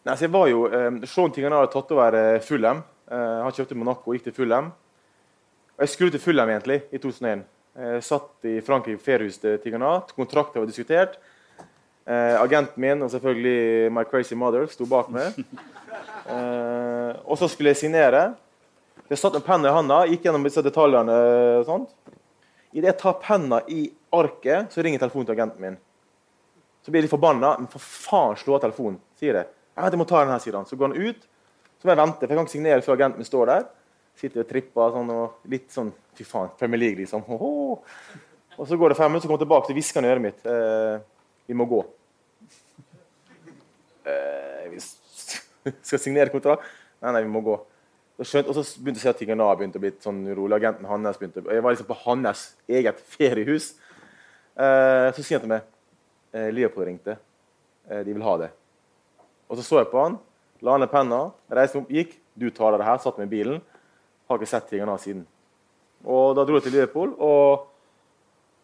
[0.05, 2.83] Nei, så jeg var jo, eh, Sean Tingana hadde tatt over eh, Fulham.
[3.09, 4.67] Eh, han kjøpte Monaco og gikk til Fulham.
[5.75, 7.41] Og jeg skulle til Fulham egentlig i 2001.
[7.75, 9.97] Jeg satt i Frankrike på feriehuset til Tingana.
[10.15, 11.17] Kontrakten var diskutert.
[12.05, 15.41] Eh, agenten min og selvfølgelig My Crazy Mother sto bak meg.
[16.25, 18.23] Eh, og så skulle jeg signere.
[19.09, 21.17] Jeg satt med penna i hånda, gikk gjennom disse detaljene.
[21.59, 21.91] og sånt.
[22.73, 25.77] Idet jeg tar penna i arket, så ringer telefonen til agenten min.
[26.81, 27.57] Så blir jeg litt forbanna.
[27.59, 29.54] Men for faen, slå av telefonen, sier jeg.
[29.75, 30.67] Jeg vet, jeg må ta den her, sier han.
[30.69, 31.25] Så går han ut.
[31.75, 33.65] Så må jeg vente, for jeg kan ikke signere før agenten min står der.
[34.15, 37.25] Sitter og tripper sånn, og litt sånn Fy faen, Premier League, liksom.
[37.27, 37.81] Hoho.
[38.55, 40.45] Og så går det fem minutter, så kommer jeg tilbake til hvisker i øret mitt.
[40.47, 40.93] Eh,
[41.51, 41.81] vi må gå.
[44.07, 44.79] Eh, vi
[45.89, 46.63] skal signere kontrakt.
[47.03, 47.57] Nei, nei, vi må gå.
[48.15, 50.61] Og så begynte jeg å se at Tingana begynte å bli sånn urolig.
[50.61, 53.73] Agenten hans begynte Jeg var liksom på hans eget feriehus.
[54.55, 55.65] Eh, så sier han til meg
[56.31, 57.17] eh, Leopold ringte.
[57.89, 58.53] Eh, de vil ha det.
[59.49, 60.17] Og så så jeg på han,
[60.65, 62.17] la ned penna, reiste meg opp, gikk.
[62.35, 63.61] Du tar deg det her, satt meg i bilen.
[64.27, 65.23] Har ikke sett Tingana siden.
[66.05, 67.67] Og da dro jeg til Liverpool og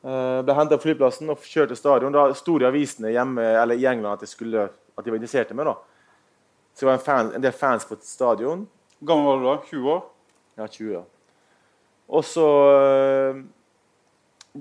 [0.05, 2.13] eh, ble henta på flyplassen og kjørt til stadion.
[2.13, 5.21] Da sto det i avisene hjemme, eller i England at, jeg skulle, at de var
[5.21, 5.69] interessert i meg.
[5.71, 5.77] da.
[6.73, 8.67] Så det var en, fan, en del fans på stadion.
[8.99, 9.55] Hvor gammel var du da?
[9.69, 10.03] 20 år?
[10.59, 11.07] Ja, 20, år.
[12.11, 13.41] Og så øh,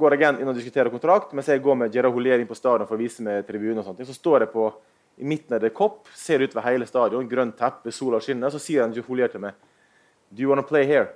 [0.00, 2.86] går agenten inn og diskuterer kontrakt, mens jeg går med Gerard Holier inn på stadion
[2.88, 3.82] for å vise meg tribunen.
[3.82, 4.02] og sånt.
[4.06, 4.68] Så står jeg på,
[5.20, 8.52] i midten av det kopp, ser utover hele stadion, grønt teppe, sola skinner.
[8.52, 9.52] Så sier han til meg
[10.30, 11.08] Do you wanna play here?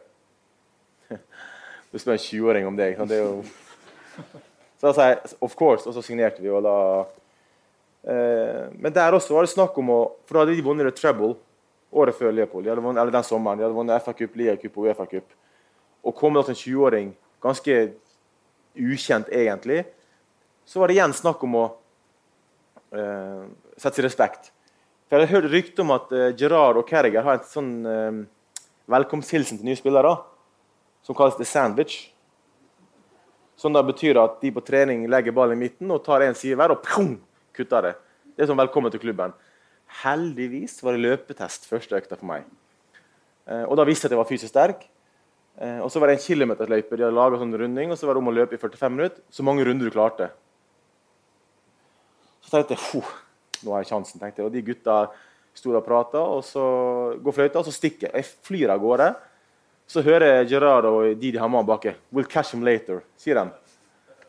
[1.92, 2.88] Du spør en 20-åring om det.
[2.90, 3.10] ikke sant?
[3.10, 3.44] det er jo...
[4.80, 6.50] Så da sa jeg of course, og så signerte vi.
[6.50, 6.76] og da...
[8.04, 11.30] Eh, men der også var det snakk om å For da hadde de vunnet treble
[11.94, 12.66] året før Leopold.
[12.66, 13.58] De vunnet, eller den sommeren.
[13.58, 15.38] De hadde vunnet FA-cup, Lia-cup og Uefa-cup.
[16.04, 17.78] Og kom da til en 20-åring, ganske
[18.74, 19.84] ukjent egentlig,
[20.66, 21.64] så var det igjen snakk om å
[22.98, 23.44] eh,
[23.76, 24.50] sette seg respekt.
[25.08, 28.22] For Jeg hadde hørt rykte om at uh, Gerard og Carriger har en sånn uh,
[28.90, 30.14] velkomsthilsen til nye spillere
[31.04, 31.98] som kalles The Sandwich.
[33.60, 36.56] Som da betyr at de på trening legger ballen i midten og tar en side
[36.58, 37.18] hver og pum,
[37.54, 37.92] kutter det.
[38.34, 39.34] Det er sånn velkommen til klubben.
[40.02, 42.48] Heldigvis var det løpetest første økta for meg.
[43.46, 44.86] Uh, og da visste jeg at jeg var fysisk sterk.
[45.60, 46.96] Uh, og så var det en kilometersløype.
[46.96, 49.22] De hadde laget sånn runding, og så var det om å løpe i 45 minutter.
[49.30, 50.32] Så mange runder du klarte.
[52.42, 53.12] Så tenkte jeg "Fuh,
[53.64, 54.20] nå har jeg sjansen.
[54.20, 54.48] tenkte jeg.
[54.48, 54.98] Og de gutta
[55.54, 56.64] sto og prata, og så
[57.22, 58.14] går fløyta, og så stikker jeg.
[58.14, 59.14] Jeg flyr av gårde.
[59.86, 61.94] Så hører jeg Gerard og Didi Haman baki.
[62.12, 63.50] 'We'll catch him later', sier de.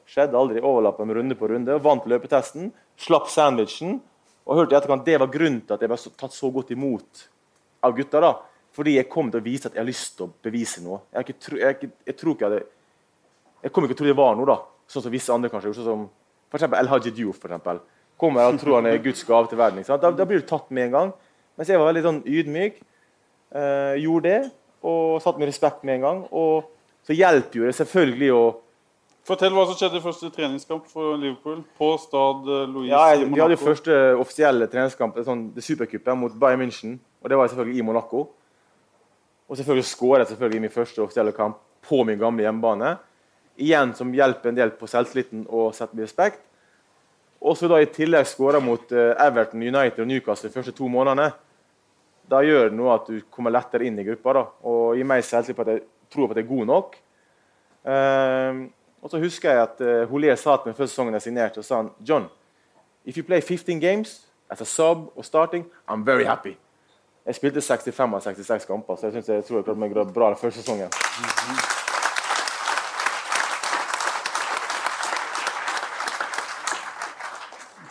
[0.06, 0.62] Skjedde aldri.
[0.62, 1.80] Overlappa med runde på runde.
[1.82, 2.72] Vant løpetesten.
[2.98, 4.02] Slapp sandwichen.
[4.46, 7.30] Og hørte i etterkant det var grunnen til at jeg ble tatt så godt imot
[7.82, 8.20] av gutta.
[8.22, 8.36] da.
[8.76, 11.00] Fordi jeg kom til å vise at jeg har lyst til å bevise noe.
[11.14, 12.66] Jeg, ikke tro, jeg, jeg tror ikke jeg hadde
[13.64, 14.58] Jeg kom ikke til å tro det var noe, da.
[14.86, 15.74] Sånn som visse andre kanskje.
[15.74, 16.06] Sånn som
[16.54, 17.40] eksempel El Haji Diouf.
[17.42, 17.80] For eksempel.
[18.20, 19.84] Kommer og tror han er Guds gave til verden.
[19.88, 21.16] Da, da blir du tatt med en gang.
[21.56, 22.78] Mens jeg var veldig sånn ydmyk.
[23.56, 24.52] Eh, gjorde det,
[24.84, 26.22] og satt med respekt med en gang.
[26.36, 26.70] Og
[27.06, 28.46] så hjelper jo det selvfølgelig å
[29.26, 33.26] Fortell hva som skjedde i første treningskamp for Liverpool på Stad eh, Louise Ja, jeg,
[33.32, 37.00] Vi hadde jo første offisielle treningskamp, sånn, supercupen mot Bayern München.
[37.24, 38.22] Og det var jeg selvfølgelig i Monaco.
[39.50, 41.58] Og selvfølgelig skåret jeg i min første offisielle kamp
[41.90, 42.92] på min gamle hjemmebane.
[43.66, 46.44] Igjen som hjelper en del på selvtilliten og setter respekt.
[47.46, 50.88] Og så da i tillegg skåra mot eh, Everton, United og Newcastle de første to
[50.90, 51.30] månedene.
[52.26, 55.22] Da gjør det noe at du kommer lettere inn i gruppa da, og gir meg
[55.26, 56.98] selvtillit på at jeg tror på at jeg er god nok.
[57.86, 58.64] Ehm,
[59.06, 61.68] og så husker jeg at uh, Holier sa til meg før sesongen jeg signerte, og
[61.68, 62.26] sa han, John,
[63.06, 66.58] if you play 15 games as a sub or starting, I'm very happy.
[67.26, 70.34] Jeg spilte 65 av 66 kamper, så jeg, synes jeg tror jeg klarte meg bra
[70.34, 70.90] den første sesongen.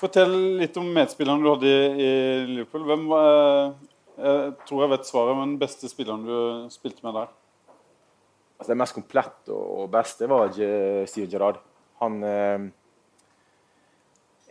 [0.05, 2.09] Fortell litt om medspilleren du hadde i
[2.45, 2.83] Liverpool.
[2.91, 3.29] Hvem var
[4.21, 6.35] Jeg tror jeg vet svaret, men beste spilleren du
[6.71, 7.31] spilte med der?
[8.59, 11.57] Altså, det mest komplette og, beste var Steven Gerrard.
[12.03, 12.67] Han eh,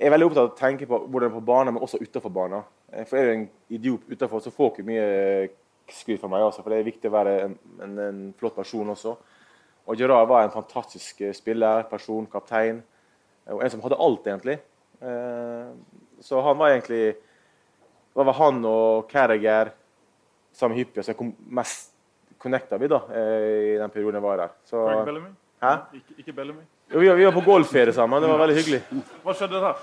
[0.02, 2.66] er veldig opptatt av å tenke på hvordan på banen, men også utenfor banen.
[2.90, 5.08] Eh, For er du en idiot utenfor, så får du ikke mye
[5.94, 6.44] skryt fra meg.
[6.50, 9.16] Også, for det er viktig å være en, en, en flott person også.
[9.86, 12.82] Og Gerrard var en fantastisk eh, spiller, person, kaptein.
[13.46, 14.60] eh, Og en som hadde alt, egentlig.
[15.04, 15.72] Eh,
[16.24, 17.16] Så han var egentlig
[18.16, 19.72] Det var han og Carragher
[20.54, 21.90] sammen hyppig som kom mest
[22.40, 24.52] connecta vi da, eh, i den perioden jeg var der.
[24.70, 25.32] Så, Bellamy?
[25.64, 25.72] Hæ?
[25.98, 26.62] Ikke, ikke Bellamy?
[26.94, 28.22] Jo, vi, var, vi var på golfferie sammen.
[28.22, 28.82] Det var veldig hyggelig.
[29.24, 29.82] Hva skjedde der?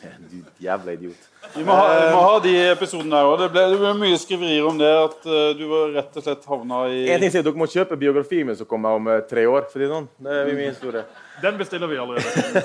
[0.00, 1.26] Du jævla idiot.
[1.54, 3.36] Vi må ha, vi må ha de episodene her òg.
[3.42, 4.88] Det, ble- det ble mye skriverier om det.
[5.04, 7.98] At eh, du var rett og slett havna i En ting sier Dere må kjøpe
[8.00, 9.68] biografien min som kommer om eh, tre år.
[9.70, 10.08] Fordi det, sånn.
[10.24, 11.04] det er min historie.
[11.44, 12.64] Den bestiller vi allerede.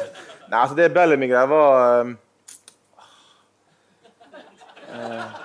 [0.49, 2.05] Nei, altså Det Bellamy-greia var
[4.93, 5.41] eh,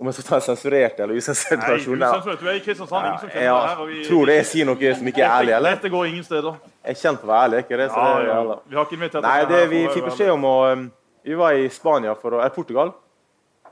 [0.00, 1.98] Om jeg skal ta en sensurert eller usensurert Nei, versjon?
[2.00, 2.40] du, usensurert.
[2.40, 3.06] du er i Kristiansand.
[3.06, 3.84] Ingen som kjenner Ja, her.
[3.86, 5.70] vi- tror det jeg sier noe som ikke er ærlig, eller?
[5.76, 6.56] Dette går ingen steder.
[6.84, 7.90] Jeg er kjent for å være ærlig, ikke det?
[7.90, 8.56] Så Ja, det ja.
[8.70, 10.92] Vi har ikke invitert Nei, det vi fikk beskjed om å um,
[11.24, 12.92] Vi var i Spania for å Eller Portugal.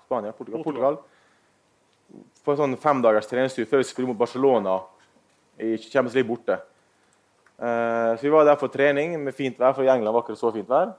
[0.04, 0.96] Spania, Portugal, Portugal.
[0.96, 0.98] Portugal.
[2.44, 4.80] På en sånn femdagers treningstur før vi skulle mot Barcelona
[5.58, 6.60] i Champions League borte.
[7.58, 10.36] Eh, så vi var der for trening med fint vær, for i England var ikke
[10.36, 10.92] det så fint vær.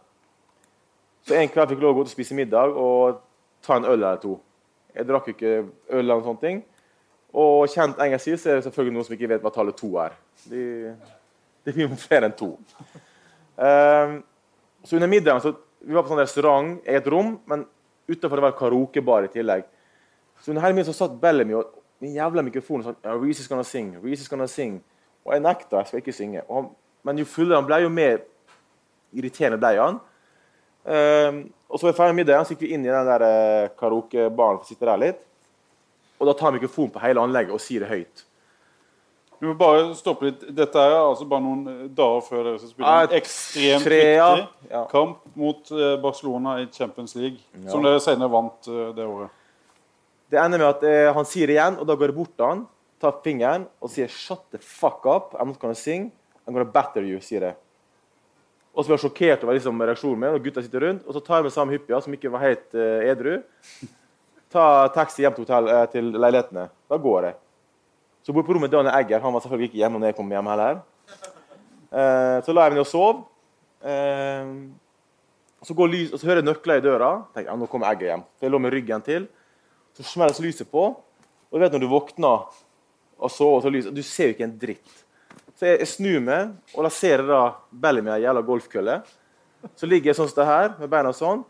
[1.27, 3.21] Så en kveld fikk jeg lov å gå ut og spise middag og
[3.63, 4.37] ta en øl eller to.
[4.95, 6.61] Jeg drakk ikke øl eller sånne ting.
[7.37, 10.15] Og kjent engelsk så er det selvfølgelig noen som ikke vet hva tallet to er.
[10.49, 10.63] De,
[11.65, 12.55] det blir flere enn to.
[13.59, 14.21] Ehm,
[14.83, 17.61] så under middagen så Vi var på sånn restaurant i et rom, men
[18.09, 19.61] utenfor det var karaokebar i tillegg.
[20.43, 21.69] Så under hele middagen så satt Bellamy og
[22.03, 24.81] den jævla mikrofon og sa ja, Reece is gonna sing, Reece is gonna sing.
[25.29, 26.41] Og jeg nekta, jeg skal ikke synge.
[26.49, 26.71] Han,
[27.05, 28.23] men jo fullere han ble, jo mer
[29.13, 29.99] irriterende ble han.
[30.89, 31.37] Um,
[31.69, 33.67] og så var vi ferdig med middagen, så gikk vi inn i den der eh,
[33.77, 35.19] karaokebaren for å sitte der litt.
[36.17, 38.23] Og da tar han mikrofonen på hele anlegget og sier det høyt.
[39.39, 40.41] Du må bare stoppe litt.
[40.57, 44.31] Dette er altså bare noen eh, dager før dere skal spille en ekstremt tre, ja.
[44.41, 44.81] viktig Ja.
[44.89, 47.69] kamp mot eh, Barcelona i Champions League, Ja.
[47.75, 49.37] som dere senere vant det året.
[50.29, 52.49] Det ender med at eh, han sier det igjen, og da går jeg bort til
[52.49, 52.65] han,
[53.01, 55.35] tar fingeren og sier 'shut the fuck up'.
[55.39, 56.11] I'm not gonna sing.
[56.47, 57.55] I'm gonna batter you, sier jeg.
[58.73, 61.07] Og så blir jeg sjokkert over liksom, reaksjonen min, og gutta sitter rundt.
[61.07, 63.41] Og så tar jeg med samme hyppia, som ikke var helt uh, edru.
[64.53, 66.69] Ta taxi hjem til, hotell, uh, til leilighetene.
[66.89, 67.35] Da går jeg.
[68.23, 69.19] Så bor på rommet Daniel Egger.
[69.19, 70.79] Han var selvfølgelig ikke hjemme når jeg kom hjem heller.
[71.89, 73.25] Uh, så la jeg meg ned og sov.
[73.79, 74.47] Eh,
[75.63, 77.11] så, går lys, og så hører jeg nøkler i døra.
[77.33, 78.23] tenker jeg, nå kommer Egger hjem.
[78.35, 79.27] Så jeg lå med ryggen til.
[79.95, 80.89] Så smelles lyset på.
[81.49, 82.49] Og du vet når du våkner
[83.19, 84.97] og så, og så lyset, du ser jo ikke en dritt.
[85.59, 87.41] Så jeg, jeg snur meg, og da ser jeg da
[87.85, 88.99] bellet med ei jævla golfkølle.
[89.75, 91.43] Så ligger jeg sånn som det her, med beina sånn.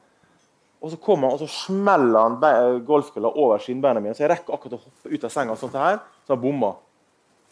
[0.79, 4.15] Og så kommer han, og så smeller han golfkølla over skinnbeina mine.
[4.17, 6.73] Så jeg rekker akkurat å hoppe ut av senga, sånn det her, så han bomma.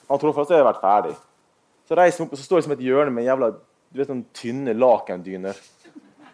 [0.07, 1.15] Han tror fast jeg har vært ferdig.
[1.87, 3.51] Så reiser jeg opp, og så står jeg som et hjørne med en jævla
[3.87, 5.59] du vet, sånn tynne lakendyner.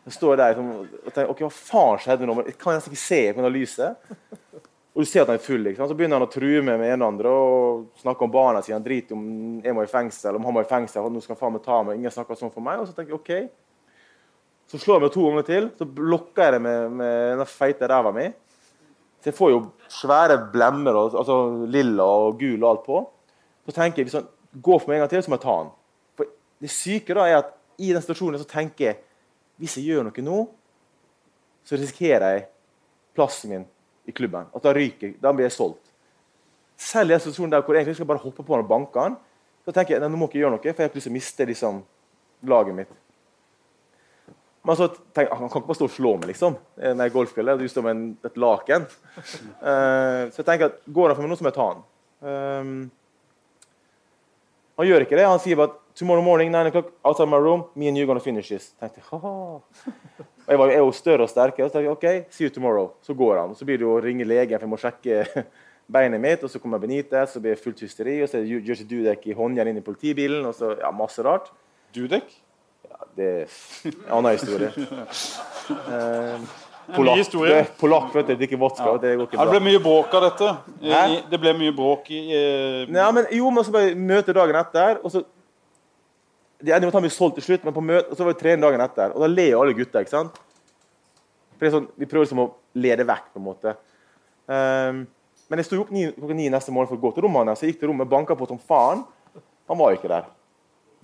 [0.04, 2.38] Så står jeg der og tenker ok, hva faen skjedde nå?
[2.48, 4.13] Jeg kan nesten ikke se på det lyset.
[4.93, 5.63] Og du ser at han er full.
[5.65, 5.88] liksom.
[5.89, 8.77] Så begynner han å true med med en andre og snakke om barna sine.
[8.77, 9.23] Han driter om
[9.63, 11.01] jeg må i fengsel, om han må i fengsel.
[11.01, 11.97] og Nå skal faen meg ta meg.
[11.97, 12.82] Ingen snakker sånn for meg.
[12.82, 13.32] Og så tenker jeg OK.
[14.69, 15.71] Så slår jeg meg to ganger til.
[15.79, 18.27] Så blokker jeg det med, med den feite ræva mi.
[19.23, 19.60] Så jeg får jo
[19.97, 21.39] svære blemmer, og, altså
[21.73, 23.01] lilla og gul og alt på.
[23.65, 24.29] Så tenker jeg hvis han
[24.62, 25.75] går for meg en gang til, så må jeg ta han.
[26.19, 28.99] For det syke da er at i den situasjonen så tenker jeg
[29.62, 30.41] hvis jeg gjør noe nå,
[31.63, 32.49] så risikerer jeg
[33.15, 33.69] plassen min
[34.06, 34.50] i klubben.
[34.54, 35.16] At da ryker.
[35.22, 35.92] Da blir jeg solgt.
[36.80, 39.00] Selv i en situasjon der hvor jeg egentlig skal bare hoppe på han og banke
[39.00, 39.16] han,
[39.63, 41.08] så tenker jeg nei, nå må jeg ikke gjøre noe, for jeg har ikke lyst
[41.08, 41.78] til å miste liksom,
[42.52, 42.98] laget mitt.
[44.63, 46.58] Men så tenker jeg, Han kan ikke bare stå og slå meg, liksom.
[46.80, 47.58] med golfkølle.
[47.60, 48.89] Du står med en, et laken.
[49.60, 51.82] Uh, så jeg tenker at går han for meg nå, så må jeg ta han.
[52.24, 52.76] Um,
[54.80, 55.26] han gjør ikke det.
[55.28, 58.20] Han sier bare at 'Tomorrow morning, 9 o'clock, outside my room, me and you gonna
[58.20, 58.74] finish this'.
[58.80, 59.60] tenkte jeg, Haha.
[60.45, 61.69] Og jeg var jo- er jo større og sterkere.
[61.69, 61.91] Så tenkte jeg,
[62.23, 62.91] ok, see you tomorrow.
[63.01, 63.49] Så går han.
[63.51, 65.45] og Så blir det jo å ringe legen, for jeg må sjekke
[65.95, 66.43] beinet mitt.
[66.43, 68.21] Og så kommer Benitez, så blir det fullt hysteri.
[68.23, 70.45] Og så er det Jersey Dudek i håndjern inn i politibilen.
[70.45, 71.47] Og så ja, masse rart.
[71.95, 72.27] Dudek?
[72.89, 73.56] Ja, det er
[73.88, 74.71] en annen historie.
[75.63, 76.39] Eh,
[76.95, 78.84] polakk, det- polakk vet du, drikker vodka.
[78.84, 78.97] Ja.
[78.99, 79.45] Det går ikke bra.
[79.45, 80.49] det ble mye bråk av dette.
[80.84, 81.03] Hæ?
[81.32, 84.99] det ble mye bråk i eh, Ja, men jo, men så bare møte dagen etter,
[85.06, 85.21] og så
[86.63, 88.36] De ender med å ta ble solgt til slutt, men på møte, og så var
[88.36, 89.12] det trening dagen etter.
[89.12, 90.38] Og da ler jo alle gutta, ikke sant?
[91.58, 93.76] For det er sånn, Vi prøver liksom å lede vekk, på en måte.
[94.47, 95.04] Um,
[95.52, 97.60] men jeg sto opp klokka ni neste morgen for å gå til rommet hans.
[97.60, 99.04] Så jeg gikk til rommet, banka på som faen.
[99.69, 100.32] Han var jo ikke der.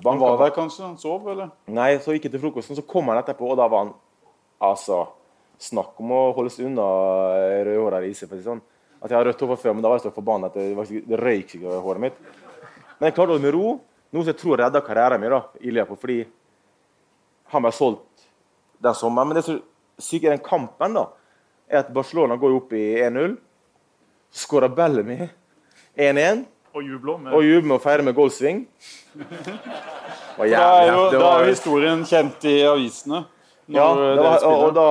[0.06, 0.86] Han var der kanskje?
[0.86, 1.52] Han sov, eller?
[1.68, 3.96] Nei, så gikk jeg til frokosten, så kom han etterpå, og da var han
[4.64, 5.06] altså
[5.60, 6.84] Snakk om å holde seg unna
[7.36, 8.30] eh, rødhåra riser.
[8.30, 8.62] for å si Sånn.
[9.04, 11.02] At jeg har rødt hår fra før, men da var jeg så forbanna at det,
[11.04, 12.22] det røyk over håret mitt.
[12.96, 13.74] Men jeg klarte å holde meg ro,
[14.10, 16.20] noe som jeg tror redda karrieren min da, i Liverpool, fordi
[17.54, 18.26] han ble solgt
[18.84, 19.30] den sommeren.
[19.30, 19.60] Men det som
[20.00, 21.06] syke i den kampen, da,
[21.70, 23.36] er at Barcelona går opp i 1-0.
[24.34, 25.24] Skårer Bellamy
[25.98, 26.44] 1-1
[26.78, 28.66] Og jubler med og jubler med å feire med golfsving.
[30.40, 33.26] Da er jo, da er historien kjent i avisene.
[33.68, 34.86] Når Ja, det var, og, og da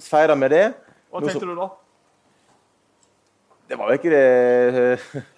[0.00, 0.62] feira vi det.
[1.12, 1.66] Hva tenkte så, du da?
[3.68, 5.26] Det var jo ikke det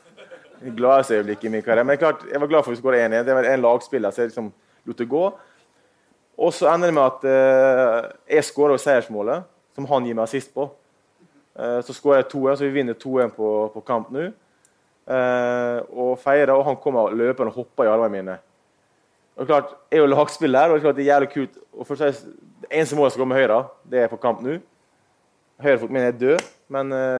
[0.61, 1.85] gladeste i min karriere.
[1.85, 3.25] Men klart, jeg var glad for å skåre 1-1.
[3.27, 4.12] Det var en lagspiller.
[4.12, 4.53] Så jeg liksom
[4.87, 5.25] lot det gå.
[6.40, 10.55] Og så ender det med at eh, jeg skårer seiersmålet, som han gir meg assist
[10.55, 10.70] på.
[11.59, 14.31] Eh, så skårer jeg 2-1, så vi vinner 2-1 på, på kamp nå.
[15.11, 18.38] Eh, og feirer, og han kommer løpende og hopper i armene mine.
[19.40, 21.62] Og klart, Jeg er jo lagspiller, og det er klart det er jævlig kult.
[21.73, 22.25] Og for seg,
[22.70, 24.59] eneste målet som går med høyre, det er på kamp nå.
[25.61, 27.19] Høyrefoten min er død, men eh,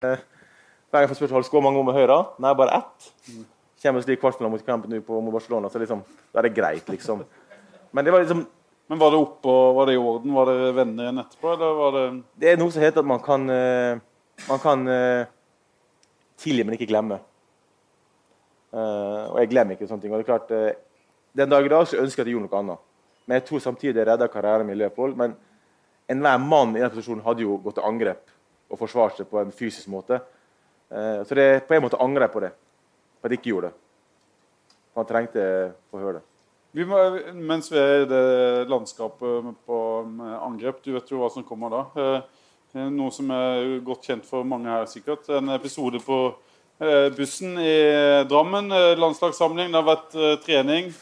[0.00, 0.18] Hver
[0.92, 2.32] gang jeg får spørsmål hvor mange om vi hører?
[2.38, 3.06] nei, bare ett.
[3.82, 6.88] Kommer til kvartfinale mot kampen nå på mot Barcelona, så liksom, da er det greit,
[6.88, 7.24] liksom.
[7.92, 8.46] Men det var liksom
[8.88, 10.34] Men var det oppe, og var det i orden?
[10.34, 12.02] Var dere venner igjen etterpå, eller var det
[12.38, 13.98] Det er noe som heter at man kan eh,
[14.46, 15.26] Man kan eh,
[16.38, 17.18] tilgi, men ikke glemme.
[18.70, 20.12] Eh, og jeg glemmer ikke sånne ting.
[20.12, 20.76] Og det er klart,
[21.34, 22.78] Den dag i dag så ønsker jeg at jeg gjorde noe annet.
[23.26, 25.16] Men jeg tror samtidig det redda karrieren min i Leopold.
[25.16, 25.34] Men
[26.08, 28.35] enhver mann i den posisjonen hadde jo gått til angrep
[28.70, 30.20] og forsvare seg på en fysisk måte.
[30.90, 32.52] Eh, så det, på en måte angrer jeg på det.
[33.20, 33.78] For at jeg ikke gjorde det.
[34.96, 36.24] Han trengte å få høre det.
[36.76, 36.98] vi må,
[37.34, 39.78] Mens vi er i det landskapet på
[40.40, 41.84] angrep, du vet jo hva som kommer da.
[41.96, 42.42] Eh,
[42.76, 45.28] er Noe som er godt kjent for mange her, sikkert.
[45.32, 46.18] En episode på
[46.80, 47.76] eh, bussen i
[48.28, 48.70] Drammen.
[48.72, 49.72] eh, Landslagssamling.
[49.72, 50.92] Det har vært eh, trening.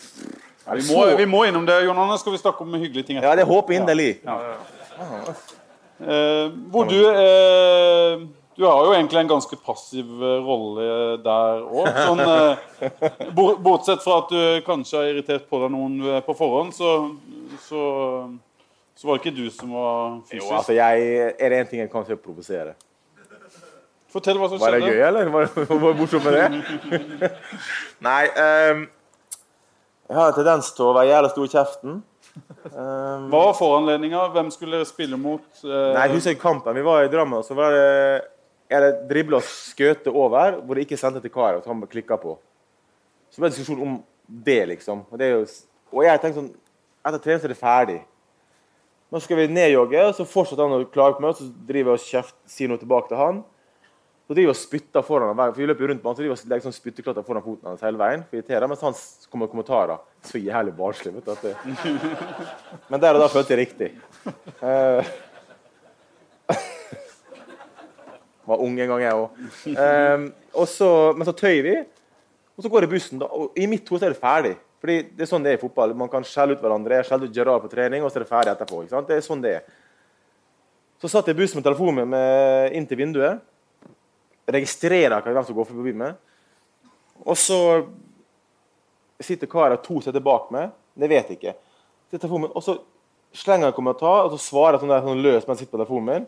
[0.64, 1.82] Vi må, vi må innom det.
[1.84, 2.22] Jon Anders.
[2.22, 4.38] skal vi snakke om hyggelige ting Ja, det håper jeg Ja.
[4.40, 5.63] Eh,
[6.70, 11.88] hvor du eh, Du har jo egentlig en ganske passiv eh, rolle der òg.
[11.90, 16.70] Sånn, eh, bortsett fra at du kanskje har irritert på deg noen eh, på forhånd,
[16.76, 16.92] så,
[17.66, 17.82] så,
[18.94, 20.44] så var det ikke du som var fysisk.
[20.44, 22.76] Jo, altså, jeg, er det én ting jeg kan å provosere?
[24.14, 24.78] Fortell hva som skjedde.
[24.78, 25.30] Var det gøy, eller?
[25.34, 25.48] Var
[25.82, 27.30] det morsomt med det?
[28.06, 28.84] Nei um,
[30.06, 32.02] Jeg har en tendens til å være jævla stor i kjeften.
[32.70, 34.22] Ehm, Hva var foranledninga?
[34.32, 35.44] Hvem skulle dere spille mot?
[35.60, 35.92] Uh...
[35.92, 36.76] nei, jeg husker kampen.
[36.76, 37.86] Vi var i Drammen, så var det
[38.72, 42.16] Jeg dribla og skjøt over hvor de ikke sendte til karet, og han bare klikka
[42.20, 42.38] på.
[43.30, 45.04] Så ble det diskusjon om det, liksom.
[45.10, 45.44] Og, det jo,
[45.92, 46.52] og jeg tenkte sånn
[47.04, 47.98] Etter trening så er det ferdig.
[49.12, 51.92] Nå skal vi nedjogge, og så fortsetter han å klage på meg, og så driver
[51.92, 53.42] jeg og kjeft, sier noe tilbake til han.
[54.24, 56.48] Så driver og spytter foran ham, for vi løper rundt med han, så driver og
[56.48, 58.22] legger sånn spytteklatter foran foten hans hele veien.
[58.24, 58.96] for å irritere, Mens han
[59.28, 59.98] kommer med kommentarer.
[60.24, 61.12] Så jævlig barnslig.
[61.12, 61.52] vet du.
[62.90, 63.90] Men der og da følte jeg riktig.
[64.64, 65.04] Uh,
[68.48, 69.28] var ung en gang, jeg òg.
[71.16, 71.78] men så tøyer vi,
[72.56, 73.20] og så går det bussen.
[73.20, 74.56] da, og I mitt hode er det ferdig.
[74.80, 75.94] Fordi det er sånn det er i fotball.
[75.96, 76.96] Man kan skjelle ut hverandre.
[77.00, 78.84] Jeg skjelte ut Gerard på trening, og så er det ferdig etterpå.
[78.88, 79.72] Det er sånn det er.
[81.00, 83.40] Så satt jeg i bussen med telefonen min inn til vinduet.
[84.50, 86.16] Registrerer hvem som går forbi meg.
[87.24, 87.58] Og så
[89.22, 90.72] sitter karer to setter bak meg.
[90.94, 91.54] Det vet jeg ikke.
[92.52, 92.76] Og så
[93.34, 95.76] slenger jeg en kommentar, og så svarer jeg sånn, der, sånn løs mens jeg sitter
[95.76, 96.26] på telefonen min.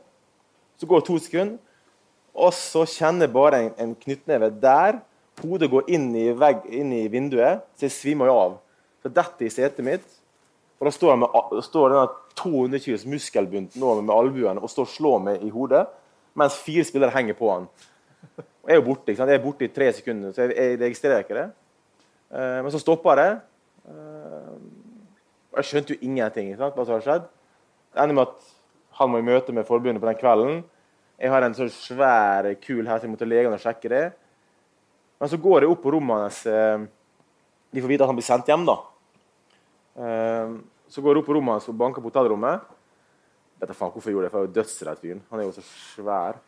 [0.81, 1.59] Så går det to sekunder,
[2.37, 5.01] og så kjenner jeg bare en, en knyttneve der.
[5.41, 8.57] Hodet går inn i, vegg, inn i vinduet, så jeg svimmer jo av.
[9.05, 10.07] Så detter i setet mitt,
[10.77, 11.23] og da står,
[11.65, 15.87] står denne 200 kilos muskelbunten over med albuene og står og slår meg i hodet,
[16.37, 17.69] mens fire spillere henger på han.
[18.67, 19.31] Og jeg er jo borte ikke sant?
[19.31, 21.45] Jeg er borte i tre sekunder, så jeg, jeg registrerer ikke det.
[22.35, 23.29] Uh, men så stopper det.
[23.87, 24.57] Uh,
[25.61, 26.49] jeg skjønte jo ingenting.
[26.51, 26.75] Ikke sant?
[26.75, 27.29] hva som har skjedd.
[27.95, 28.49] Det ender med at
[28.99, 30.59] han må i møte med forbundet på den kvelden.
[31.23, 34.03] Jeg har en sånn svær kul her, så jeg må til legen og sjekke det.
[35.23, 36.43] Men så går jeg opp på rommet hans.
[36.51, 36.83] eh,
[37.71, 38.77] De får vite at han blir sendt hjem, da.
[40.93, 42.69] Så går jeg opp på rommet hans og banker på hotellrommet.
[43.63, 45.25] Vet jeg faen hvorfor jeg gjorde det, for jeg er jo dødsredd fyren.
[45.31, 46.41] Han er jo så svær.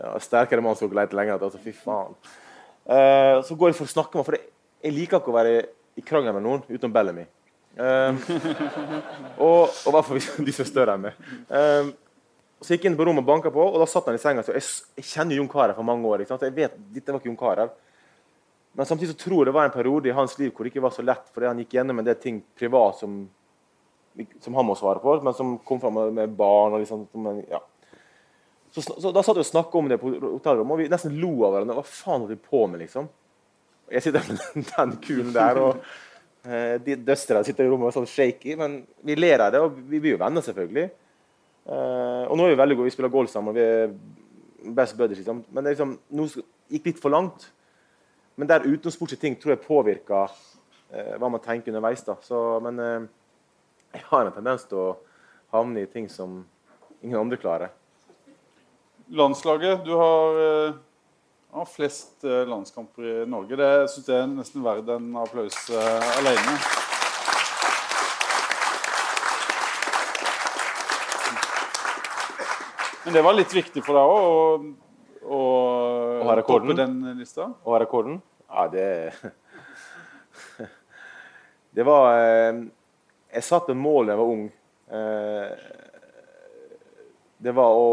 [0.00, 1.50] Ja, sterkere mann skal ikke lete lenger etter.
[1.50, 2.16] Altså, fy faen.
[2.90, 5.56] Uh, så går jeg for å snakke med for jeg, liker ikke å være
[6.00, 7.26] i krangel med noen utenom Bellamy.
[7.76, 8.30] Eh,
[9.46, 11.20] og og i hvert fall de som er større enn meg.
[11.52, 11.90] Eh,
[12.60, 14.44] så gikk jeg inn på rommet og banka på, og da satt han i senga.
[14.44, 14.64] Så jeg,
[15.00, 16.24] jeg kjenner jo Jon Carew fra mange år.
[16.26, 17.70] Jeg vet, dette var ikke Jon Carew.
[18.72, 20.84] Men samtidig så tror jeg det var en periode i hans liv hvor det ikke
[20.84, 23.16] var så lett, fordi han gikk gjennom en del ting privat som,
[24.44, 27.06] som han må svare på, men som kom fram med, barn og liksom
[27.50, 27.62] ja.
[28.70, 31.32] Så, så Da satt vi og snakka om det på hotellrommet, og vi nesten lo
[31.46, 31.76] av hverandre.
[31.80, 33.10] Hva faen holder vi på med, liksom?
[33.88, 35.80] Og Jeg sitter med den, kulen der, og
[36.46, 39.62] eh, de døstrene sitter i rommet og er sånn shaky, men vi ler av det,
[39.64, 40.86] og vi blir jo venner, selvfølgelig.
[41.66, 44.96] Eh, og nå er vi veldig gode, vi spiller golf sammen, og vi er best
[44.98, 45.42] buddies, liksom.
[45.50, 46.28] Men det er liksom, nå,
[46.70, 47.50] gikk litt for langt.
[48.38, 50.30] Men der utenomsportslige ting tror jeg påvirker
[50.94, 52.06] eh, hva man tenker underveis.
[52.06, 52.14] da.
[52.24, 53.10] Så, men eh,
[53.98, 54.88] jeg har en tendens til å
[55.50, 56.44] havne i ting som
[57.02, 57.74] ingen andre klarer.
[59.12, 60.74] Landslaget, du har, eh,
[61.50, 63.56] har flest eh, landskamper i Norge.
[63.58, 66.52] Det syns jeg er nesten verdt en applaus eh, alene.
[73.02, 74.46] Men det var litt viktig for deg òg å,
[75.26, 75.40] å,
[76.20, 76.78] Å ha rekorden?
[76.78, 77.48] den lista?
[77.50, 78.22] Å ha rekorden?
[78.46, 78.86] Ja, det
[81.74, 84.48] Det var Jeg satte mål da jeg var ung.
[87.42, 87.90] Det var å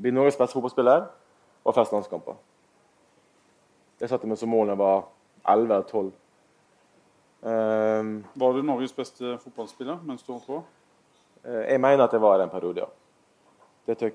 [0.00, 1.06] bli Norges beste fotballspiller
[1.64, 2.38] og flest landskamper.
[4.00, 5.02] Det satte jeg meg som mål da jeg var
[5.54, 6.12] 11 eller 12.
[7.40, 10.62] Um, Var du Norges beste fotballspiller mens du holdt på?
[11.44, 12.88] Eh, Jeg mener at jeg var i den perioden, ja.
[13.86, 14.12] Det, jeg,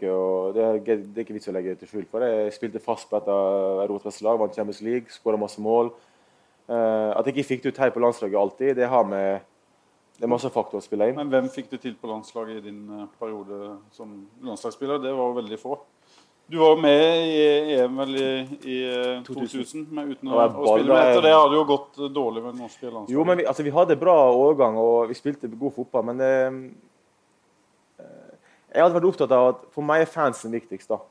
[0.55, 2.23] det, er, det er ikke vits å legge til skjul for.
[2.23, 5.89] Jeg spilte fast på et av Europas beste lag, vant Champions League, skåra masse mål.
[6.69, 9.41] Uh, at jeg ikke fikk det ut her på landslaget alltid, det har med
[10.15, 11.17] Det er masse faktorer å spille inn.
[11.17, 14.13] Men hvem fikk du til på landslaget i din eh, periode som
[14.45, 15.01] landslagsspiller?
[15.03, 15.79] Det var veldig få.
[16.47, 18.25] Du var jo med i EM vel i,
[18.69, 21.23] i eh, 2000, men uten å, Og å spille med etter.
[21.25, 23.13] Det hadde jo gått eh, dårlig med det norske landslaget.
[23.15, 26.59] Jo, men vi, altså, vi hadde bra overgang, og vi spilte god fotball, men eh,
[28.03, 28.37] eh,
[28.75, 30.93] Jeg hadde vært opptatt av at for meg er fansen viktigst.
[30.93, 31.01] da.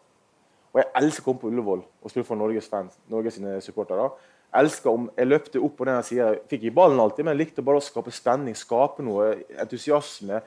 [0.71, 4.07] Og jeg elsker å komme på Ullevål og spille for Norges fans, Norges sine supportere.
[4.55, 6.29] Elsker om jeg løpte opp på den sida.
[6.51, 9.33] Fikk ikke ballen alltid, men jeg likte bare å skape spenning, skape noe,
[9.65, 10.41] entusiasme,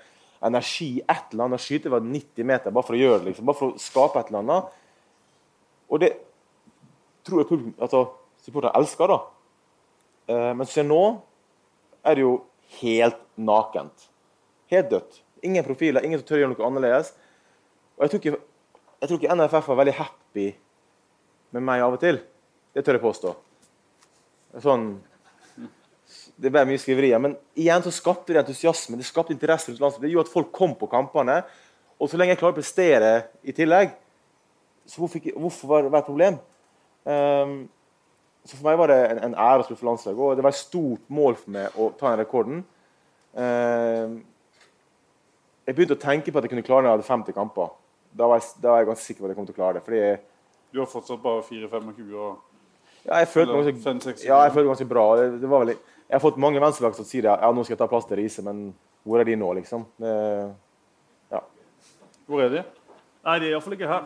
[0.47, 1.63] energi, et eller annet.
[1.63, 3.47] Skyte var 90 meter bare for å gjøre det, liksom.
[3.49, 4.77] Bare for å skape et eller annet.
[5.91, 6.11] Og det
[7.27, 8.03] tror jeg publikum, altså,
[8.43, 9.19] supporterne elsker, da.
[10.31, 11.01] Eh, men se nå
[12.07, 12.35] er det jo
[12.79, 14.07] helt nakent.
[14.71, 15.19] Helt dødt.
[15.43, 17.11] Ingen profiler, ingen som tør gjøre noe annerledes.
[17.97, 18.39] Og jeg tror ikke,
[19.01, 20.47] jeg tror ikke NFF var veldig happy
[21.55, 22.19] med meg av og til.
[22.75, 23.35] Det tør jeg påstå.
[24.63, 24.89] Sånn,
[26.37, 27.21] det ble mye skriverier.
[27.21, 30.07] Men igjen så skapte det entusiasme, det skapte interesse rundt landslaget.
[30.07, 31.41] Det gjorde at folk kom på kampene.
[31.97, 33.95] Og så lenge jeg klarer å prestere i tillegg,
[34.87, 36.37] så hvorfor, hvorfor var det et problem?
[37.07, 37.57] Um,
[38.47, 40.53] så for meg var det en, en ære å spille for landslaget, og det var
[40.53, 42.61] et stort mål for meg å ta den rekorden.
[43.35, 44.21] Um,
[45.67, 47.73] jeg begynte å tenke på at jeg kunne klare det når jeg hadde 50 kamper.
[48.17, 49.79] Da var, jeg, da var jeg ganske sikker på at jeg kom til å klare
[49.79, 49.83] det.
[49.83, 50.03] Fordi
[50.71, 52.46] Du har fortsatt bare 4-25 og
[53.07, 55.05] ja, jeg følte meg ganske, ja, jeg følte ganske bra.
[55.19, 55.75] Det, det var vel,
[56.07, 58.43] jeg har fått mange venstreback som sier ja, nå skal jeg ta plass til Riise,
[58.45, 58.69] men
[59.07, 59.85] hvor er de nå, liksom?
[60.01, 60.15] Det,
[62.27, 62.63] Hvor er de?
[63.27, 64.05] Nei, de er iallfall ikke her.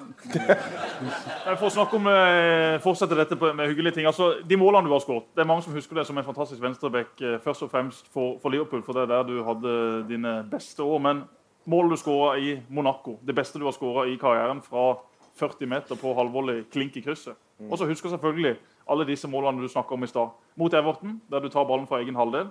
[1.49, 4.07] Jeg får snakke om, eh, fortsette dette med hyggelige ting.
[4.09, 6.61] Altså, de målene du har skåret, Det er mange som husker det som en fantastisk
[6.61, 10.33] venstreback, eh, først og fremst for, for Liverpool, for det er der du hadde dine
[10.49, 10.99] beste år.
[10.99, 11.23] Men
[11.65, 14.97] målet du skåra i Monaco, det beste du har skåra i karrieren fra
[15.37, 17.37] 40 meter på halvvolley, klink i krysset.
[17.69, 18.57] Og så husker selvfølgelig
[18.89, 20.33] alle disse målene du snakka om i stad.
[20.59, 22.49] Mot Everton, der du tar ballen fra egen halvdel.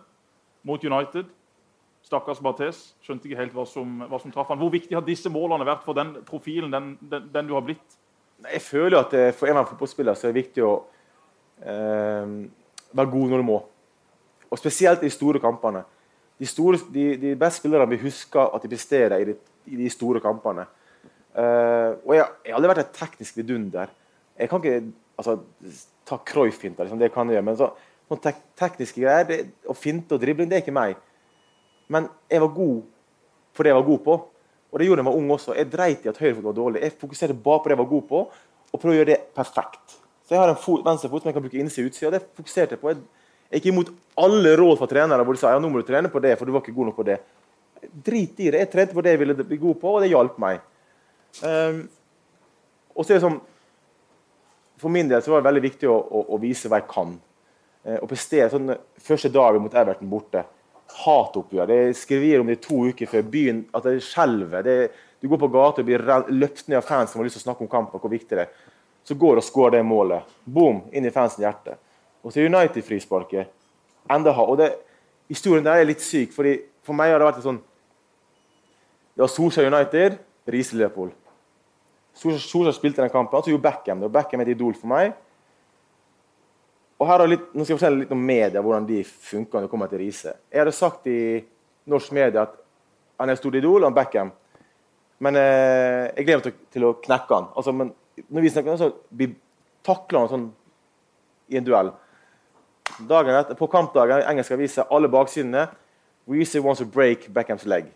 [0.63, 1.31] Mot United.
[2.07, 2.95] Stakkars Barthes.
[3.05, 4.61] Skjønte ikke helt hva som, hva som traff han.
[4.61, 7.99] Hvor viktig har disse målene vært for den profilen, den, den, den du har blitt?
[8.49, 10.73] jeg føler at eh, for en av fotballspillere så er det viktig å
[11.61, 12.35] eh,
[12.97, 13.59] være god når du må.
[14.51, 15.85] Og spesielt i store kampene.
[16.41, 19.37] De, store, de, de beste spillerne vil huske at de presterer i de,
[19.71, 20.65] i de store kampene.
[21.37, 23.93] Eh, og jeg, jeg har aldri vært et teknisk vidunder.
[24.41, 24.81] Jeg kan ikke
[25.21, 25.37] altså,
[26.09, 27.47] ta Cruyff-finter, liksom, det kan jeg gjøre.
[27.47, 27.71] Men så,
[28.11, 30.99] sånn tek tekniske greier, det, og finte og dribling, det er ikke meg.
[31.91, 32.83] Men jeg var god
[33.57, 34.19] på det jeg var god på.
[34.71, 35.55] Og det gjorde jeg da jeg var ung også.
[35.59, 36.83] Jeg dreit i at høyrefot var dårlig.
[36.85, 38.21] Jeg fokuserte bare på det jeg var god på,
[38.71, 39.97] og prøvde å gjøre det perfekt.
[40.27, 42.39] Så jeg har en fot, venstrefot som jeg kan bruke innside og utside, og det
[42.39, 42.93] fokuserte jeg på.
[42.93, 43.01] Jeg
[43.51, 43.89] jeg gikk imot
[44.23, 46.47] alle råd fra trenere hvor de sa ja, nå må du trene på det, for
[46.47, 47.17] du var ikke god nok på det.
[47.91, 48.61] Drit i det.
[48.63, 50.61] Jeg trente på det jeg ville bli god på, og det hjalp meg.
[51.43, 51.81] Um,
[52.95, 53.41] og så er det sånn
[54.81, 57.13] For min del så var det veldig viktig å, å, å vise hva jeg kan.
[57.85, 60.45] Eh, og prestere sånn Første dagen mot Everton borte.
[61.05, 61.71] Hatoppgjør.
[61.71, 63.63] Det skriver om det to uker før byen.
[63.77, 64.67] At det skjelver.
[65.21, 67.49] Du går på gata og blir løpt ned av fans som har lyst til å
[67.51, 68.01] snakke om kampen.
[68.01, 68.69] hvor viktig det er.
[69.05, 70.29] Så går du og skårer det målet.
[70.45, 70.83] Boom!
[70.93, 71.77] Inn i fansens hjerte.
[72.23, 73.49] Og så er United-frisparket.
[74.11, 74.75] Enda ha, og det,
[75.31, 77.61] Historien der er litt syk, fordi for meg har det vært sånn
[79.15, 80.17] Det var Solskjær United,
[80.51, 81.13] Riise Liverpool.
[82.15, 84.09] Solskjær spilte den kampen, så gjorde Beckham det.
[84.09, 85.13] og Beckham er et idol for meg.
[87.01, 89.71] Og her litt, Nå skal jeg fortelle litt om media, hvordan de funker når det
[89.73, 90.35] kommer til Riise.
[90.53, 91.41] Jeg hadde sagt i
[91.89, 92.59] norsk media at
[93.21, 94.33] han er et stort idol, han Beckham.
[95.21, 97.49] Men eh, jeg gleder meg til å knekke han.
[97.57, 97.93] Altså, men
[98.29, 99.35] når vi snakker, så blir
[99.87, 100.47] takler han sånn
[101.51, 101.93] i en duell.
[103.09, 105.69] Dagen etter, på kampdagen engelsk avise alle baksidene
[106.31, 107.89] Reece wants to break Beckhams leg.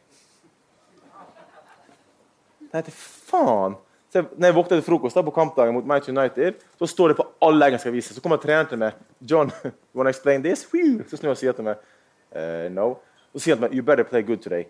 [2.65, 2.95] Jeg tenkte,
[3.29, 3.77] faen!
[4.15, 7.17] Så når jeg våkner til frokost da, på kampdagen mot Manchester United, så står det
[7.19, 8.15] på alle engelske aviser.
[8.15, 9.01] Så kommer treneren til meg.
[9.19, 10.63] John, you wanna explain this?
[10.63, 12.93] Så snur han og sier til meg uh, no.
[13.35, 14.69] Så sier han til meg you better play good today.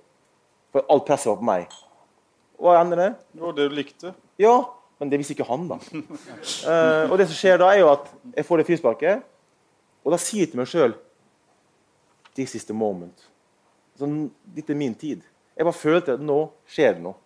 [0.72, 1.76] For alt presset var på meg.
[2.56, 3.10] Og hva ender det?
[3.36, 4.14] Jo, det du likte.
[4.40, 4.56] Ja,
[5.02, 5.80] men det visste ikke han, da.
[5.92, 9.30] uh, og det som skjer da, er jo at jeg får det frisparket,
[10.08, 10.96] og da sier jeg til meg sjøl
[12.34, 13.28] This is the moment.
[14.00, 15.20] Sånn, dette er min tid.
[15.54, 17.20] Jeg bare følte at nå skjer det noe.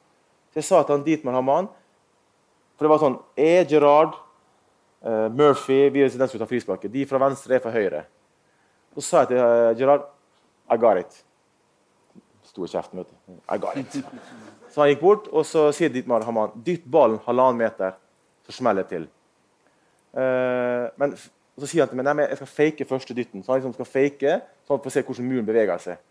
[0.50, 1.70] Så jeg sa til han Dietmar Haman
[2.78, 4.14] For det var sånn Jeg, Gerard,
[5.02, 6.92] uh, Murphy Vi er den skal ta frisparket.
[6.94, 8.04] De fra venstre er fra høyre.
[8.94, 10.06] Så sa jeg til uh, Gerard
[10.70, 11.16] I got it.
[12.46, 13.40] Sto i kjeften, vet du.
[13.50, 13.98] I got it.
[14.70, 17.96] Så han gikk bort, og så sier Dietmar Haman dytt ballen halvannen meter,
[18.46, 19.08] så smeller det til.
[20.14, 21.16] Uh, men
[21.58, 23.42] så sier han til meg nei, men jeg skal fake første dytten.
[23.42, 26.04] Så han liksom skal fake, så han får se hvordan muren beveger seg.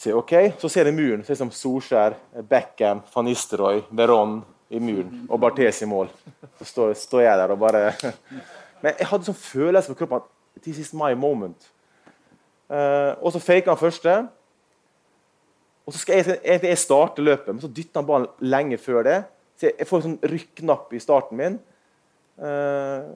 [0.00, 1.24] Så, ok, så ser jeg muren.
[1.24, 2.16] Så er det som Solskjær,
[2.48, 4.38] Beckham, van Nistelrooy, Veron
[4.70, 5.24] i muren.
[5.28, 6.10] Og Barthes i mål.
[6.60, 7.90] Så står, står jeg der og bare
[8.82, 10.28] Men jeg hadde sånn følelse på kroppen
[10.64, 11.68] this is my moment.
[12.70, 14.14] Uh, og så faker han første.
[15.86, 19.16] Og så skal jeg, jeg starte løpet, men så dytter han ballen lenge før det.
[19.58, 21.56] Så jeg, jeg får en sånn rykknapp i starten min.
[22.40, 23.10] Uh,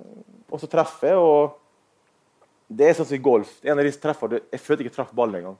[0.51, 3.53] og så treffer jeg, og det er sånn som i golf.
[3.65, 5.57] En av de treffer, Jeg følte ikke jeg traff ballen engang.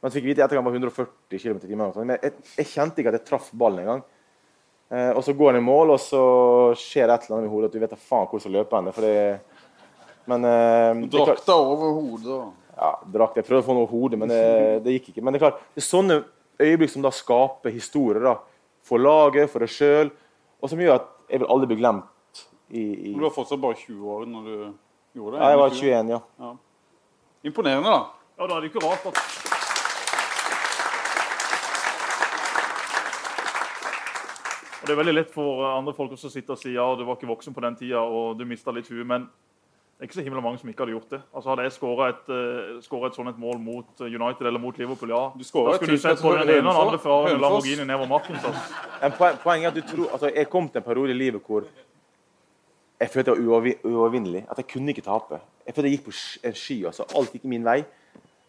[0.00, 1.92] Men så fikk jeg vite at han var 140 km i timen.
[1.92, 4.04] sånn, Men jeg, jeg kjente ikke at jeg traff ballen engang.
[4.90, 6.20] Eh, og så går han i mål, og så
[6.78, 8.80] skjer det et eller annet i hodet at du vet da faen hvor som løper
[8.80, 8.92] henne.
[8.96, 9.12] fordi...
[9.14, 9.40] det,
[10.30, 12.26] men eh, Drakta over hodet.
[12.40, 13.36] og- ja, drakt.
[13.36, 14.40] Jeg prøvde å få noe over hodet, men det,
[14.86, 15.22] det gikk ikke.
[15.22, 16.16] Men det er klart, det er sånne
[16.60, 18.34] øyeblikk som da skaper historier da,
[18.88, 20.10] for laget, for deg sjøl,
[20.60, 22.40] og som gjør at jeg vil aldri bli glemt.
[22.70, 23.12] I, i...
[23.12, 24.54] Du var fortsatt bare 20 år når du
[25.18, 25.42] gjorde det?
[25.42, 25.92] Ja, jeg var 21.
[26.08, 26.52] 21, ja.
[27.50, 28.00] Imponerende, da.
[28.40, 29.20] Ja, da er det ikke rart at
[34.80, 36.86] Og Det er veldig lett for eh, andre folk også å sitte og si ja,
[36.96, 39.28] du var ikke voksen på den tida og du mista litt huet, men
[40.00, 41.18] det er ikke så himla mange som ikke hadde gjort det.
[41.36, 45.10] Altså Hadde jeg skåra et, uh, et sånt mål mot eh, United eller mot Liverpool,
[45.12, 47.18] ja Du Da skulle du sett på både den ene og den andre fra.
[47.34, 48.38] Lamborghini nedover marken.
[49.44, 51.68] Poenget er at du tror, altså, jeg kom til en periode i livet hvor
[53.00, 54.46] jeg følte jeg var uovervinnelig.
[54.50, 55.40] At jeg kunne ikke tape.
[55.66, 56.16] Jeg følte jeg gikk på
[56.48, 56.78] en sky.
[56.86, 57.82] altså Alt gikk min vei.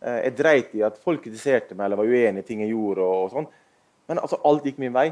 [0.02, 3.04] Jeg dreit i at folk kritiserte meg eller var uenig i ting jeg gjorde.
[3.04, 3.48] og sånn.
[4.08, 5.10] Men altså, alt gikk min vei.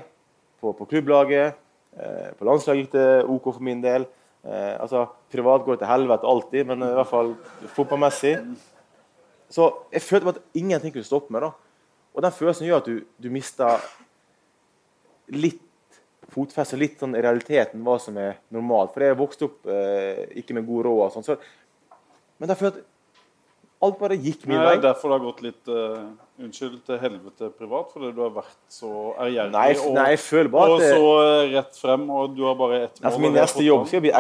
[0.60, 1.56] På, på klubblaget,
[1.98, 4.06] eh, på landslaget gikk det OK for min del.
[4.44, 7.34] Eh, altså, Privat går det til helvete alltid, men i hvert fall
[7.76, 8.36] fotballmessig.
[9.50, 11.48] Så jeg følte at ingenting kunne stoppe meg.
[11.48, 11.52] da.
[12.14, 13.80] Og den følelsen gjør at du, du mister
[15.30, 15.66] litt
[16.30, 18.94] fotfeste, litt sånn realiteten hva som er normalt.
[18.94, 21.26] For jeg vokste opp eh, ikke med god råd og sånn.
[21.26, 21.38] Så,
[22.40, 22.86] men følte at
[23.86, 24.76] alt bare gikk min Det vei.
[24.78, 26.04] er derfor det har gått litt eh,
[26.40, 30.92] unnskyld til helvete privat, fordi du har vært så ærgjerrig Nei, og, nei, og det,
[30.94, 33.08] så eh, rett frem, og du har bare ett mål.
[33.10, 34.14] altså, min neste jobb skal bli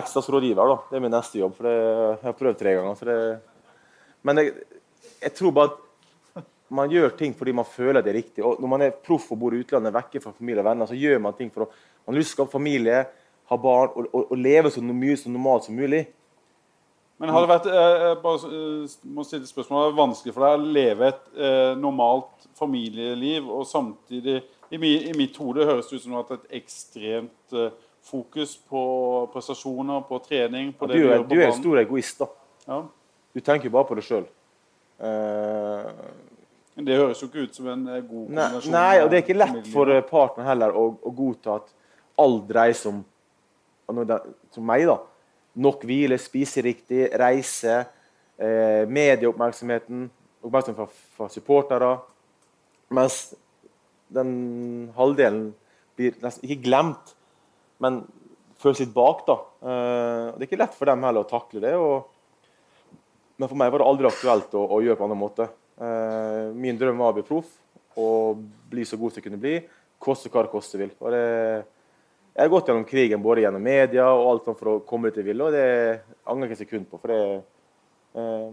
[0.59, 0.80] da.
[0.89, 1.55] Det er min neste jobb.
[1.57, 2.99] for det, Jeg har prøvd tre ganger.
[2.99, 3.20] så det...
[4.28, 4.53] Men jeg,
[5.24, 8.43] jeg tror bare at man gjør ting fordi man føler det er riktig.
[8.45, 10.97] Og når man er proff og bor i utlandet, vekke fra familie og venner, så
[10.97, 11.72] gjør man ting for å
[12.09, 13.03] Man lyst til å skape familie,
[13.51, 16.07] ha barn og, og, og leve så mye så normalt som mulig.
[17.20, 20.45] Men har det vært eh, jeg bare eh, må stille spørsmål, spørsmål, det vanskelig for
[20.45, 24.38] deg å leve et eh, normalt familieliv og samtidig
[24.70, 27.72] i, I mitt hode høres det ut som du har hatt et ekstremt eh,
[28.09, 28.84] fokus på
[29.34, 32.22] prestasjoner, på trening på Du, det du, er- gjør du er en stor egoist.
[32.24, 32.30] da.
[32.70, 32.80] Ja.
[33.36, 34.26] Du tenker jo bare på deg sjøl.
[34.99, 38.72] Men det høres jo ikke ut som en eh, god nei, kombinasjon.
[38.74, 41.74] nei, og det er ikke lett for eh, partneren heller å, å godta at
[42.24, 43.03] alt dreier seg om
[44.53, 44.99] Som meg, da.
[45.60, 47.82] Nok hvile, spise riktig, reise.
[48.39, 50.07] Eh, medieoppmerksomheten.
[50.45, 51.93] Oppmerksomhet fra, fra supportere.
[52.95, 53.34] Mens
[54.10, 54.32] den
[54.95, 55.49] halvdelen
[55.99, 57.12] blir nesten ikke glemt,
[57.84, 58.01] men
[58.60, 59.26] føles litt bak.
[59.28, 59.36] da.
[59.60, 61.76] Eh, det er ikke lett for dem heller å takle det.
[61.76, 62.16] og
[63.39, 65.45] men for meg var det aldri aktuelt å, å gjøre på en annen måte.
[65.80, 67.53] Eh, min drøm var å bli proff
[67.99, 68.41] og
[68.72, 69.53] bli så god som jeg kunne bli.
[69.99, 70.91] Koste hva det koste vil.
[70.99, 71.22] Og det,
[72.36, 75.25] jeg har gått gjennom krigen både gjennom media og alt sånt for å komme jeg
[75.27, 76.99] ville, og det angrer jeg ikke sekund på.
[77.01, 77.21] for det
[78.15, 78.51] eh,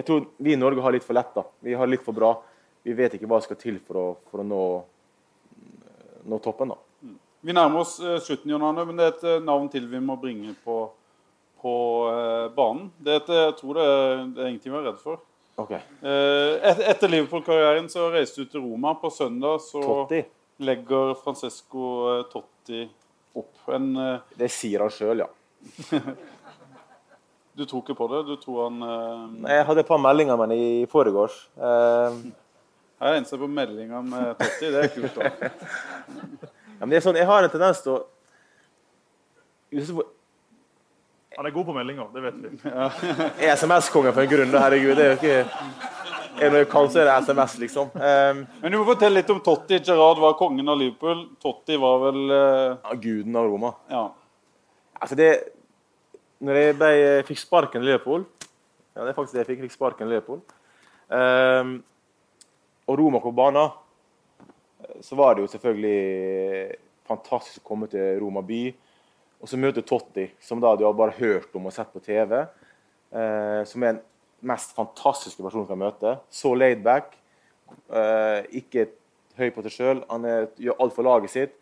[0.00, 1.34] Jeg tror vi i Norge har litt for lett.
[1.34, 1.44] da.
[1.60, 2.32] Vi har litt for bra.
[2.82, 4.62] Vi vet ikke hva som skal til for å, for å nå,
[6.28, 6.68] nå toppen.
[6.74, 6.78] da.
[7.40, 10.00] Vi nærmer oss eh, slutten, Jon Arne, men det er et eh, navn til vi
[10.02, 10.80] må bringe på,
[11.62, 11.74] på
[12.10, 12.88] eh, banen.
[12.98, 15.20] Det er et, jeg tror det er, det er ingenting vi er redd for.
[15.58, 18.92] Ok, Eh, et, etter Liverpool-karrieren så reiste du til Roma.
[18.98, 20.20] På søndag så Totti.
[20.62, 21.88] legger Francesco
[22.32, 22.84] Totti
[23.42, 23.54] opp.
[23.74, 25.28] En, eh, Det sier han sjøl, ja.
[27.58, 28.20] du tok ikke på det?
[28.28, 31.40] Du tror han eh, Nei, Jeg hadde et par meldinger med ham i foregårs.
[31.56, 32.18] Uh...
[32.98, 34.70] Her enser eneste på meldinga med Totti.
[34.74, 35.14] Det er kult.
[35.14, 35.22] da.
[36.78, 37.98] Ja, men det er sånn, Jeg har en tendens til å
[41.36, 42.48] Han er god på meldinger, det vet vi.
[43.44, 44.50] Jeg er SMS-konge for en grunn.
[44.50, 45.97] da, Herregud, det er jo ikke
[46.38, 47.88] Er det kan, så er det SMS, liksom.
[47.94, 49.80] Um, Men du må fortelle litt om Totti.
[49.82, 51.24] Gerard var kongen av Liverpool.
[51.42, 52.92] Totti var vel uh...
[52.94, 53.72] guden av Roma.
[53.90, 54.04] Ja.
[55.00, 55.30] Altså, det
[56.38, 56.90] Når jeg ble,
[57.26, 58.22] fikk sparken i Liverpool
[58.94, 59.58] Ja, det er faktisk det jeg fikk.
[59.58, 60.42] Jeg fikk sparken i Liverpool.
[61.10, 61.72] Um,
[62.88, 63.72] og Roma kom på banen,
[65.04, 66.76] så var det jo selvfølgelig
[67.08, 68.62] fantastisk å komme til Roma by.
[69.42, 72.44] Og så møte Totti, som da du har bare hørt om og sett på TV.
[73.10, 74.04] Uh, som er den
[74.46, 76.14] mest fantastiske personen du kan møte.
[76.30, 77.16] Så laid back.
[77.68, 78.88] Eh, ikke
[79.38, 80.04] høy på seg sjøl.
[80.10, 81.56] Han er, gjør alt for laget sitt.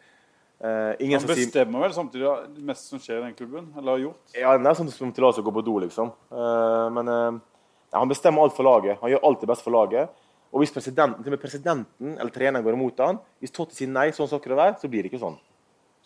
[0.56, 3.66] Uh, ingen Han bestemmer vel samtidig det meste som skjer i den klubben?
[3.76, 4.22] Eller har gjort?
[4.32, 6.14] ja, det er sånn som tillatelse å gå på do, liksom.
[6.32, 8.96] Uh, men uh, han bestemmer alt for laget.
[9.02, 10.14] Han gjør alt det beste for laget.
[10.56, 13.92] Og hvis presidenten, til og med presidenten eller treneren går imot han, hvis Totti sier
[13.92, 15.36] nei, sånn skal det være, så blir det ikke sånn.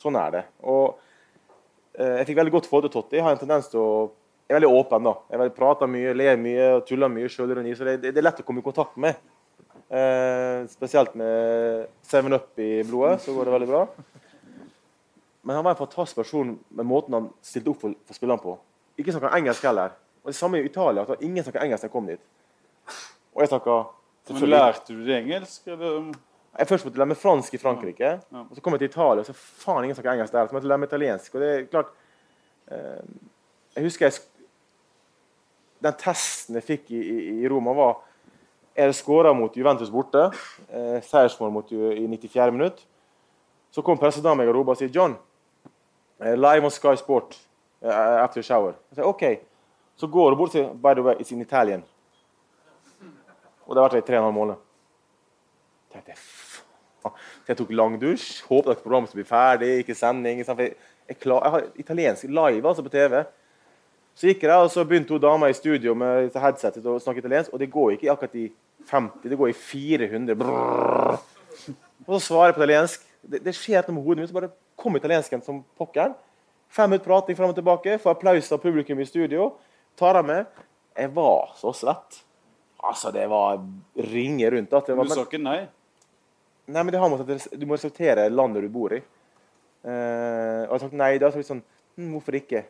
[0.01, 0.43] Sånn er det.
[0.67, 0.99] Og
[2.01, 3.19] jeg fikk veldig godt forhold til Totti.
[3.21, 3.93] Jeg har en tendens til å
[4.51, 5.13] er veldig åpen, da.
[5.31, 8.41] Jeg veldig prater mye, ler mye og tuller mye sjølironi, så det, det, er lett
[8.43, 9.19] å komme i kontakt med.
[9.91, 13.85] Eh, spesielt med 7-Up i blodet, så går det veldig bra.
[15.43, 18.57] Men han var en fantastisk person med måten han stilte opp for, for spillerne på.
[19.01, 19.95] Ikke snakka engelsk heller.
[20.21, 21.03] Og det samme i Italia.
[21.03, 22.27] at Ingen snakka engelsk da jeg kom dit.
[23.35, 23.79] Og jeg snakka
[24.31, 25.67] Men Lærte du det engelsk?
[25.67, 26.11] Eller?
[26.59, 28.11] Jeg først måtte lære meg fransk i Frankrike.
[28.31, 30.47] Og så kom jeg til Italia, og så faen ingen snakker engelsk der.
[30.47, 31.35] Så måtte jeg lære meg italiensk.
[31.35, 31.95] Og det er klart
[32.71, 33.03] eh,
[33.77, 34.19] Jeg husker jeg
[35.81, 37.99] Den testen jeg fikk i, i, i Roma, var
[38.77, 40.31] Er det skåra mot Juventus borte,
[40.71, 42.53] eh, seiersmål mot Ju- i 94.
[42.53, 42.85] minutt,
[43.71, 45.17] så kom meg og ropa og sier John,
[46.23, 47.37] eh, live on Sky Sport
[47.83, 47.91] eh,
[48.23, 48.75] after shower.
[48.91, 49.25] Jeg sier OK.
[49.97, 51.83] Så går hun bort sier By the way, it's in Italian.
[53.67, 54.57] Og det har vært i tre og en halv måned.
[55.93, 56.15] tenkte.
[57.03, 57.11] Så
[57.49, 58.43] jeg tok lang dusj.
[58.49, 59.79] Håpet at programmet skulle bli ferdig.
[59.79, 60.41] ikke sending.
[60.41, 60.75] ikke Jeg,
[61.09, 63.25] jeg har italiensk live altså på TV.
[64.21, 67.55] Så gikk jeg og så begynte to damer i studio med headsetet og snakke italiensk.
[67.55, 68.51] Og det går ikke akkurat i
[68.91, 70.35] 50, det går i 400.
[70.37, 71.15] Brrr.
[72.05, 73.07] Og så svarer jeg på italiensk.
[73.23, 74.29] Det, det skjer noe med hodet mitt.
[74.29, 76.13] Så bare kom italiensken som pokkeren.
[76.69, 77.95] Fem minutter prating fram og tilbake.
[78.03, 79.55] Får applaus av publikum i studio.
[79.97, 80.67] Tar dem med.
[81.01, 82.19] Jeg var så svett.
[82.77, 83.63] Altså, det var
[84.11, 84.77] ringe rundt.
[84.77, 85.63] At det var, Du sa ikke nei?
[86.69, 89.01] Nei, men det har med at Du må respektere landet du bor i.
[89.81, 89.89] Uh,
[90.69, 91.11] og jeg har sagt nei.
[91.17, 91.65] Da har jeg sagt sånn
[91.97, 92.65] hm, Hvorfor ikke?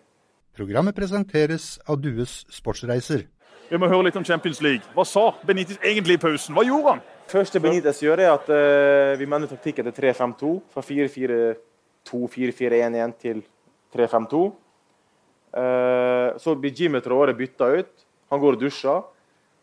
[0.56, 3.28] Programmet presenteres av Dues Sportsreiser.
[3.70, 4.82] Vi må høre litt om Champions League.
[4.96, 6.56] Hva sa Benitez egentlig i pausen?
[6.56, 7.02] Hva gjorde han?
[7.30, 10.50] første Benitez gjør, er at uh, vi mener taktikken til 3-5-2.
[10.74, 13.44] Fra 4-4-2, 4-4-1-1 til
[13.94, 14.42] 3-5-2.
[15.54, 18.04] Uh, så blir Jimmy Traore bytta ut.
[18.34, 19.06] Han går og dusjer.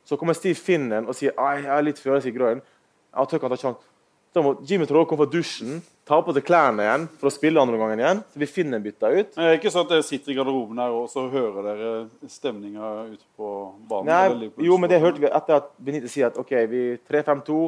[0.08, 2.64] Så kommer Steve Finnen og sier «Ei, jeg er litt følelse i grønnen.
[3.12, 3.92] Jeg tør ikke ta sjansen.
[4.36, 7.62] Da må Jimmy Traore komme fra dusjen, ta på seg klærne igjen for å spille
[7.62, 8.22] andre gangen igjen.
[8.32, 9.34] Så vi finner bytta ut.
[9.36, 12.92] Det er ikke sånn at dere sitter i garderoben her og så hører dere stemninga
[13.12, 13.52] ute på
[13.90, 14.12] banen?
[14.12, 17.60] Nei, jo, men det hørte vi etter at Benitez sier at OK, vi 3-5-2.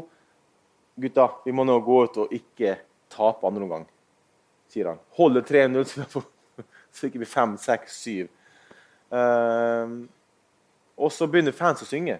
[1.00, 2.78] Gutta, vi må nå gå ut og ikke
[3.12, 3.86] tape andre omgang,
[4.72, 5.00] sier han.
[5.20, 5.86] Holde 3-0
[6.96, 8.30] så ikke blir 5-6-7.
[9.10, 10.06] Uh,
[11.00, 12.20] og så begynner fans å synge.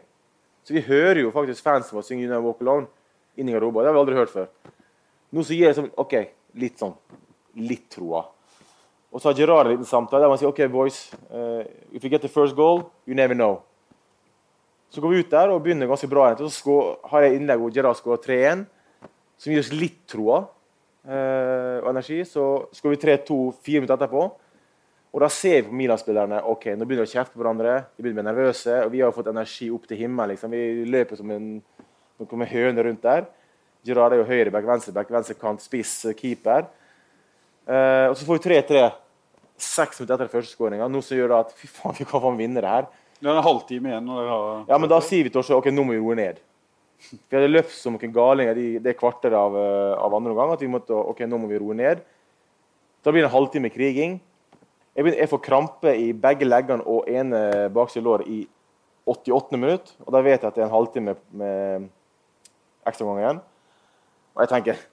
[0.64, 2.88] Så vi hører jo faktisk fansen våre synge You Never Walk Alone
[3.40, 3.84] inni garderoben.
[3.84, 4.50] Det har vi aldri hørt før.
[5.30, 6.16] Nå så gir jeg sånn OK,
[6.58, 6.96] litt sånn
[7.60, 8.24] litt troa.
[9.10, 11.10] Og så har Gerard en liten samtale der man sier OK, boys.
[11.34, 13.62] uh, if you get the first goal, you never know.
[14.90, 16.32] Så går vi ut der og begynner ganske bra.
[16.34, 18.66] Og Så har jeg innlegg hvor Gerard skårer 3-1,
[19.38, 22.22] som gir oss litt troa uh, og energi.
[22.26, 24.30] Så skårer vi 3-2 fire minutter etterpå.
[25.10, 27.80] Og da ser vi på Milan-spillerne ok, nå begynner de å kjefte på hverandre.
[27.98, 30.36] De begynner å bli nervøse, og vi har fått energi opp til himmelen.
[30.36, 30.54] Liksom.
[30.54, 31.48] Vi løper som en
[32.20, 33.26] noen høner rundt der.
[33.88, 36.68] Gerard er jo høyreback, venstreback, venstrekant, spiss, keeper.
[37.70, 38.84] Uh, og så får vi 3-3
[39.60, 40.88] seks minutter etter den første skåringa.
[40.92, 42.88] Noe som gjør at fy faen, vi kan vinne det her.
[43.20, 44.08] Det er en halvtime igjen.
[44.16, 44.64] har...
[44.70, 46.40] Ja, men da sier vi til oss ok, nå må vi roe ned.
[47.00, 50.54] Vi hadde løpt som noen galinger i det kvarteret av, eh, av andre omgang.
[50.56, 52.02] At vi måtte ok, nå må vi roe ned.
[53.04, 54.18] Da blir det en halvtime kriging.
[54.96, 58.42] Jeg, begynner, jeg får krampe i begge leggene og ene bakside lår i
[59.08, 59.60] 88.
[59.60, 59.94] minutt.
[60.06, 61.88] Og da vet jeg at det er en halvtime med
[62.88, 63.42] ekstraomgang igjen.
[64.40, 64.84] Og jeg tenker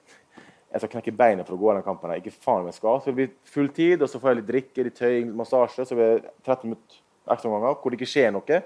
[0.67, 2.11] jeg skal knekke beinet for å gå den kampen.
[2.19, 2.97] Ikke faen om jeg skal.
[2.99, 5.85] Så det blir full tid, og så får jeg litt drikke, litt tøying, massasje.
[5.87, 6.99] Så blir det 30 minutter
[7.31, 8.59] ekstraomganger hvor det ikke skjer noe.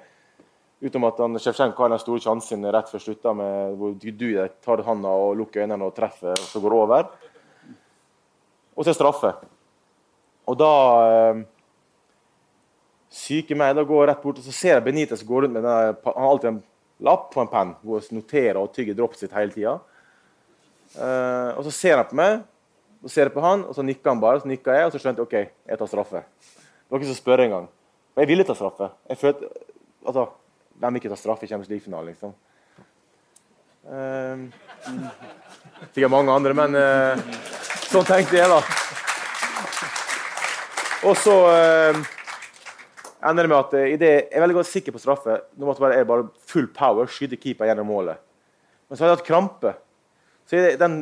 [0.81, 4.27] Utenom at han, Sjevtsjenko har den store sjansen rett før slutta, med hvor du,
[4.65, 7.11] tar handa og lukker øynene og treffer, og så går det over.
[8.73, 9.33] Og så er straffe.
[10.49, 10.71] Og da
[11.05, 11.43] øh,
[13.11, 13.75] Syke meg.
[13.75, 16.23] Da går jeg rett bort, og så ser jeg Benitez gå rundt med denne, Han
[16.23, 16.61] har alltid en
[17.03, 17.73] lapp på en penn.
[17.83, 19.79] hvor han noterer og tygger droppet sitt hele tida.
[20.95, 22.41] Eh, og så ser han på meg,
[23.01, 24.37] Så ser jeg på han, og så nikker han bare.
[24.37, 26.21] Og Så nikker jeg, og så skjønte jeg ok, jeg tar straffe.
[26.21, 27.67] Det var ikke så å spørre engang.
[28.13, 28.91] Og jeg ville ta straffe.
[29.09, 29.49] Jeg følte,
[30.05, 30.27] altså,
[30.81, 32.33] Hvem vil ikke ta straffe i Champions League-finalen, liksom?
[33.85, 34.49] Uh,
[35.93, 37.21] sikkert mange andre, men uh,
[37.89, 38.61] sånn tenkte jeg, da.
[41.05, 42.01] Og så uh,
[43.29, 45.37] ender det med at i det, jeg er veldig godt sikker på straffe.
[45.53, 48.21] Nå måtte jeg bare full power skyte keeper gjennom målet.
[48.89, 49.75] Men så har jeg hatt krampe.
[50.51, 50.95] Så den,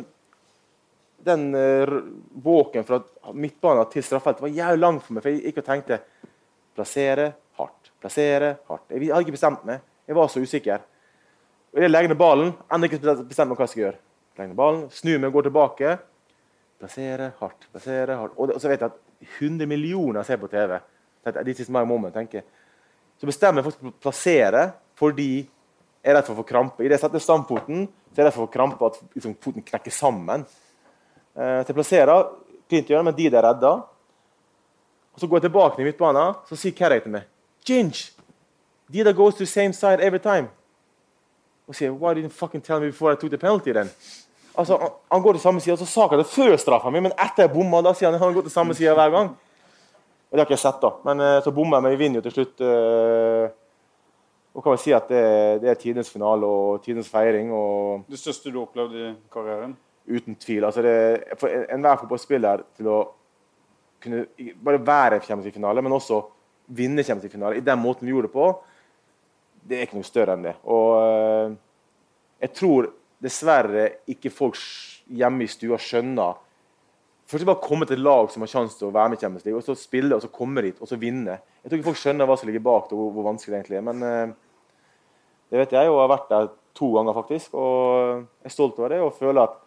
[1.26, 1.95] den uh,
[2.43, 3.00] våken fra
[3.34, 5.24] midtbanen til straffefeltet var jævlig lang for meg.
[5.26, 5.97] For jeg gikk og tenkte
[6.78, 8.86] plassere hardt, plassere hardt.
[8.93, 9.82] Jeg hadde ikke bestemt meg.
[10.06, 10.86] Jeg var så usikker.
[11.74, 12.54] Og jeg legger ned ballen.
[12.70, 14.00] Ennå ikke bestemt meg hva jeg skal gjøre.
[14.38, 15.97] Legger ned ballen, Snur meg og går tilbake.
[16.80, 18.38] Plassere hardt, plassere hardt.
[18.38, 20.78] Og, det, så vet jeg at 100 millioner ser på TV.
[21.41, 22.47] This is my moment, tenker jeg.
[23.20, 24.70] Så bestemmer jeg for å plassere
[25.00, 26.86] fordi jeg er redd for å få krampe.
[26.86, 29.93] Idet jeg setter standfoten, så jeg redd for å få krampe at liksom, foten knekker
[29.93, 30.45] sammen.
[31.36, 33.74] Eh, til jeg plasserer, å gjøre, men de er redda.
[35.14, 37.28] Og Så går jeg tilbake til midtbanen, så sier Carrick til meg
[37.66, 38.12] Ginge,
[38.89, 40.49] Dida goes to the same side every time.
[41.68, 43.91] Og sier Why didn't you fucking tell me before I took the penalty then?
[44.57, 47.03] Altså, han, han går til samme side, og så sa han det før straffa mi,
[47.05, 49.30] men etter jeg bomma, da sier han han går til samme side hver gang.
[50.30, 50.91] Og Det har ikke jeg sett, da.
[51.05, 52.64] Men eh, så bommer jeg, men vi vinner jo til slutt.
[52.66, 53.53] Eh,
[54.54, 55.22] og kan vel si at det,
[55.64, 57.52] det er tidenes finale og tidenes feiring.
[57.54, 59.76] og Det største du opplevde i karrieren?
[60.10, 60.66] Uten tvil.
[60.66, 63.00] altså det, For enhver fotballspiller til å
[64.02, 64.26] kunne
[64.64, 66.24] bare være Champions League-finale, men også
[66.68, 68.50] vinne Champions League-finale i den måten vi gjorde det på,
[69.70, 70.56] det er ikke noe større enn det.
[70.72, 71.58] Og eh,
[72.45, 72.89] jeg tror
[73.22, 74.58] dessverre ikke folk
[75.10, 76.39] hjemme i stua skjønner
[77.30, 79.43] Først bare komme til et lag som har sjanse til å være med i Champions
[79.45, 81.36] League, og så spille, og så komme dit, og så vinne.
[81.61, 83.77] Jeg tror ikke folk skjønner hva som ligger bak det, og hvor, vanskelig det egentlig
[83.77, 83.86] er.
[83.86, 84.32] Men eh,
[85.53, 86.49] det vet jeg, og har vært der
[86.80, 87.53] to ganger, faktisk.
[87.53, 89.61] Og jeg er stolt over det, og føler at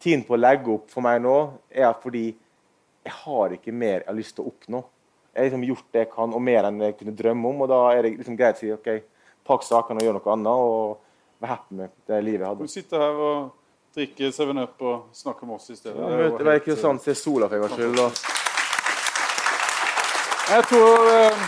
[0.00, 1.36] tiden på å legge opp for meg nå
[1.68, 4.86] er fordi jeg har ikke mer jeg har lyst til å oppnå.
[5.30, 7.64] Jeg har liksom gjort det jeg kan, og mer enn jeg kunne drømme om.
[7.64, 8.90] Og da er det liksom greit å si OK,
[9.50, 12.68] pakk sakene og gjør noe annet, og være happy med det livet jeg hadde.
[12.70, 13.56] Du sitter her og
[13.96, 15.96] drikker 7-Up og snakke med oss i stedet.
[15.98, 17.98] Ja, Det var ikke sånn, til sola for en gangs skyld.
[17.98, 18.12] Eh,
[20.50, 21.42] Jeg tror eh,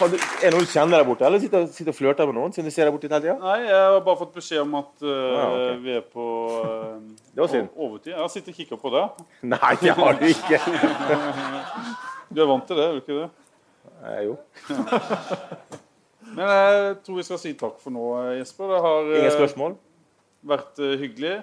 [0.00, 2.52] Er det noen du kjenner der borte, eller sitter sitter og flørter med noen?
[2.54, 3.42] siden du ser der borte hele tiden?
[3.42, 5.76] Nei, jeg har bare fått beskjed om at uh, ja, okay.
[5.84, 6.24] vi er på
[6.56, 8.14] uh, overtid.
[8.14, 9.04] Jeg sitter og kikker på det.
[9.54, 10.62] Nei, det har du ikke.
[12.30, 13.30] Du er vant til det, er du ikke det?
[14.06, 14.36] Eh, jo.
[16.40, 18.70] Men jeg tror vi skal si takk for nå, eh, Jesper.
[18.72, 19.74] Det har eh, Ingen spørsmål?
[20.48, 21.34] vært eh, hyggelig.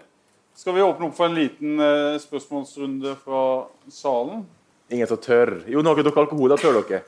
[0.58, 3.42] Skal vi åpne opp for en liten eh, spørsmålsrunde fra
[3.94, 4.40] salen?
[4.90, 5.52] Ingen som tør?
[5.70, 7.04] Jo, nå har ikke dere alkohol, da tør dere.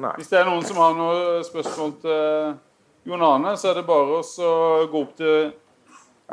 [0.00, 0.14] Nei.
[0.16, 2.56] Hvis det er noen som har noen spørsmål til
[3.10, 5.52] Jon Arne, så er det bare å gå opp til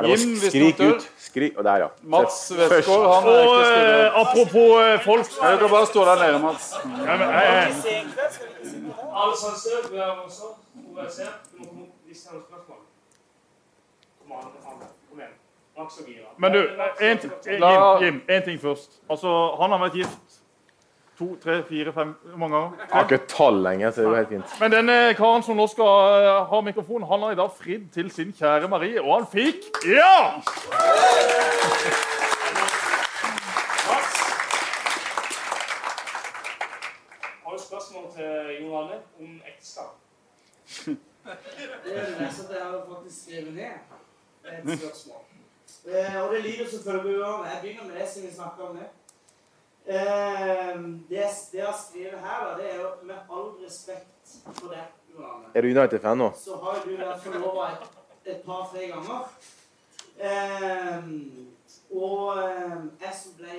[0.00, 0.96] Jim, hvis skrik noen tør.
[0.96, 1.08] ut.
[1.20, 1.58] Skrik.
[1.60, 1.88] Og der, ja.
[2.16, 3.04] Mats Westgård.
[3.12, 6.72] Han er ikke eh, apropos eh, folk Ja, Du kan bare stå der nede, Mats.
[6.80, 8.02] ja, men, jeg,
[9.12, 10.61] Alle
[16.38, 16.58] Men du,
[17.00, 19.00] en, Jim, La- ting først.
[19.10, 20.42] Altså, Han har vært gift
[21.18, 22.70] to, tre, fire, fem Hvor mange ganger?
[22.78, 24.60] Jeg har ikke tall lenger, så det er jo helt fint.
[24.60, 28.10] Men denne karen som nå skal eh, ha mikrofon, han har i dag fridd til
[28.10, 30.40] sin kjære Marie, og han fikk ja!
[37.44, 39.98] Har du spørsmål til Jon Arne om ekteskap?
[41.84, 43.74] Det er det at jeg har faktisk skrevet ned.
[44.44, 45.22] Et spørsmål.
[45.86, 47.44] Eh, og det lyder som følger.
[47.46, 48.88] Jeg begynner med det siden vi snakker om det.
[49.86, 54.68] Eh, det, det jeg har skrevet her, da, det er jo med all respekt for
[54.68, 56.30] det, Johanne, Er du United-fan nå?
[56.38, 57.88] så har jo du vært forlova et,
[58.24, 59.26] et par-tre ganger.
[60.22, 61.08] Eh,
[61.90, 63.56] og eh, jeg som ble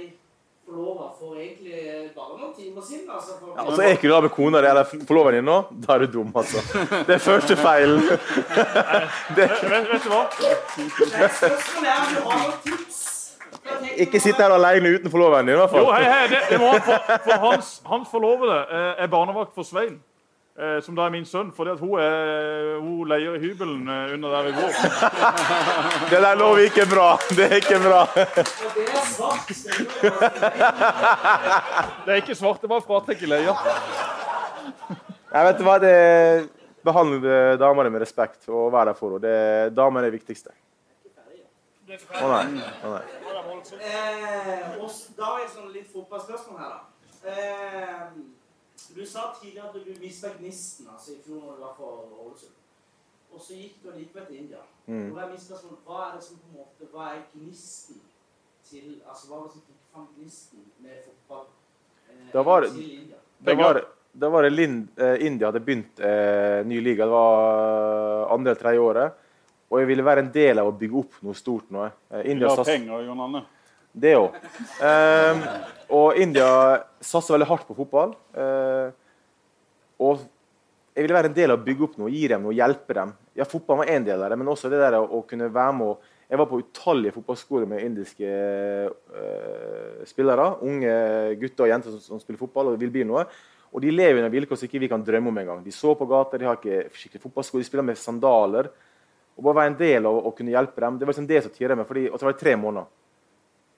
[0.66, 4.30] forlova for egentlig bare noen timer siden altså, for, Ja, altså, Er ikke du med
[4.30, 5.58] kona di eller forloveren din nå?
[5.86, 6.64] Da er du dum, altså.
[7.08, 8.04] Det er første feilen.
[9.38, 10.24] Vet, vet du hva?
[10.32, 13.02] Spørsmålet er om du har noen tips?
[14.04, 15.86] Ikke sitt her alene uten forloveren din, i hvert fall.
[15.86, 19.56] Jo, hei, hei, det, det må han for, for hans, hans forlovede eh, er barnevakt
[19.56, 20.00] for Svein.
[20.54, 24.12] Eh, som da er min sønn, fordi at hun, er, hun leier i hybelen eh,
[24.14, 24.76] under der vi bor.
[26.12, 27.08] Det der lover ikke bra.
[27.34, 28.02] Det er ikke bra.
[28.14, 29.50] Det er svart.
[32.06, 33.56] Det er ikke svart, det var fratrekk i leia.
[35.34, 35.96] Jeg vet du hva, det
[36.84, 39.70] Behandle damene med respekt og være der for henne.
[39.72, 40.52] Damer er det viktigste.
[42.20, 42.62] Å nei.
[42.84, 43.04] Å nei.
[43.80, 44.74] Eh,
[45.16, 46.80] da er det sånn litt fotballspørsmål her, da.
[47.32, 48.43] Eh,
[48.96, 52.56] du sa tidligere at du mista gnisten altså, i fjor når du var for Ålesund.
[53.34, 54.62] og så gikk du likevel til India.
[54.88, 55.10] Mm.
[55.12, 58.02] Og da er mitt spørsmål, Hva er det som på en måte, hva er gnisten
[58.70, 61.46] til altså Hva var det som fikk fram gnisten med fotball
[62.10, 63.18] eh, Da var til India?
[63.40, 67.06] Det var, det- da var det Lind, eh, India hadde begynt eh, ny liga.
[67.06, 69.14] Det var andre eller tredje året.
[69.72, 71.88] Og jeg ville være en del av å bygge opp noe stort nå.
[72.12, 73.42] Eh, India du sats- penger, Jon Arne.
[73.94, 74.36] Det òg.
[75.94, 76.50] og India
[77.04, 78.16] satser veldig hardt på fotball.
[78.34, 78.90] Eh,
[80.02, 80.24] og
[80.94, 83.14] jeg ville være en del av å bygge opp noe, gi dem noe, hjelpe dem.
[83.38, 85.94] Ja, Fotball var en del av det, men også det der å, kunne være med
[85.94, 90.46] og Jeg var på utallige fotballskoler med indiske eh, spillere.
[90.66, 90.94] Unge
[91.38, 93.26] gutter og jenter som, som spiller fotball og vil bli noe.
[93.70, 95.62] Og de lever under vilkår som ikke vi kan drømme om engang.
[95.62, 98.72] De så på gata, de har ikke skikkelig fotballsko, de spiller med sandaler.
[99.36, 101.54] Og bare være en del av å kunne hjelpe dem, det var liksom det som
[101.54, 101.94] tirra meg.
[102.10, 102.90] Og så var det tre måneder.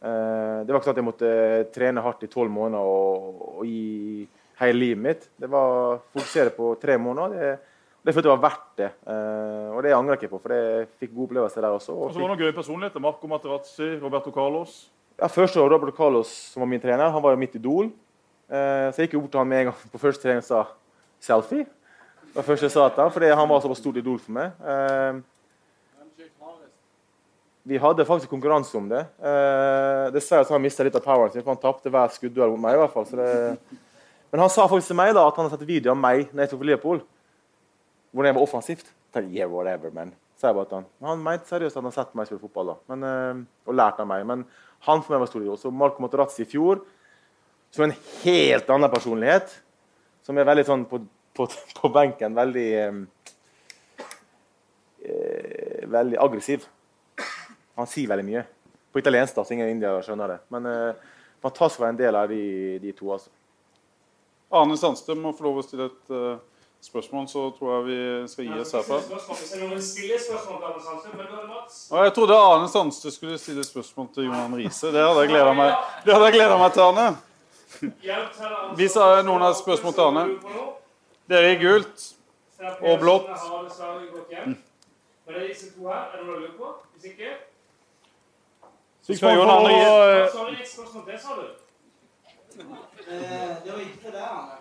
[0.01, 1.29] Eh, det var ikke sånn at jeg måtte
[1.75, 4.27] trene hardt i tolv måneder og, og gi
[4.59, 5.29] hele livet mitt.
[5.39, 7.35] Det var å fokusere på tre måneder.
[7.35, 7.73] Det,
[8.05, 8.89] det følte jeg var verdt det.
[9.09, 11.95] Eh, og det angrer jeg ikke på, for jeg fikk gode opplevelser der også.
[11.95, 13.03] Og Og så var det noen gøye personligheter.
[13.03, 14.75] Marco Materazzi, Roberto Carlos.
[15.19, 17.89] ja, første år Roberto Carlos, som var min trener, han var jo mitt idol.
[18.51, 20.65] Eh, så jeg gikk bort til han med en gang på første trening og sa
[21.21, 21.65] 'selfie'.
[21.65, 24.51] Det var første jeg sa til han, fordi han var såpass stort idol for meg.
[27.65, 29.01] Vi hadde faktisk konkurranse om det.
[29.25, 32.53] Eh, dessverre så har han mista litt av poweren sin, for han tapte hver skuddduell
[32.53, 32.75] mot meg.
[32.77, 33.07] i hvert fall.
[33.09, 33.79] Det...
[34.29, 36.43] Men han sa faktisk til meg da, at han hadde sett video av meg når
[36.43, 37.01] jeg tok for Liverpool,
[38.11, 38.91] hvordan jeg var offensivt.
[39.15, 40.13] Jeg yeah, whatever, man.
[40.37, 40.85] Så jeg bare til han.
[41.07, 44.03] Han mente seriøst at han hadde sett meg spille fotball da, men, eh, og lært
[44.03, 44.27] av meg.
[44.29, 44.45] Men
[44.85, 45.57] han for meg var stor idol.
[45.57, 46.83] Så Marco Materazzi i fjor,
[47.73, 49.57] som en helt annen personlighet,
[50.21, 51.01] som er veldig sånn på,
[51.33, 51.49] på,
[51.79, 53.01] på benken, veldig eh,
[55.09, 56.69] eh, veldig aggressiv.
[57.75, 58.43] Han sier veldig mye.
[58.91, 60.39] På italiensk, da, så ingen indiere skjønner det.
[60.55, 62.43] Men uh, fantastisk å være en del av de,
[62.83, 63.11] de to.
[63.11, 63.31] altså.
[64.55, 66.37] Arne Sandstø må få lov å stille et uh,
[66.85, 67.97] spørsmål, så tror jeg vi
[68.31, 68.99] skal gi oss herfra.
[69.01, 69.11] Er
[71.35, 71.69] er.
[71.91, 74.91] Og jeg trodde Arne Sandstø skulle stille spørsmål til Johan Riise.
[74.93, 75.73] Det hadde jeg gleda meg,
[76.05, 77.07] det hadde jeg gledet meg til, altså.
[78.79, 80.27] Hvis det noen har spørsmål til Arne.
[81.29, 82.11] Dere i gult.
[82.81, 83.27] Og blått.
[85.25, 86.05] Men det er disse to her.
[86.13, 86.69] Er det noe å lure på?
[86.93, 87.33] Hvis ikke
[89.05, 91.45] Så skal Jon Arne Sorry, Så et spørsmål til, sa du.
[93.11, 94.55] Eh, det var ikke det, Arne.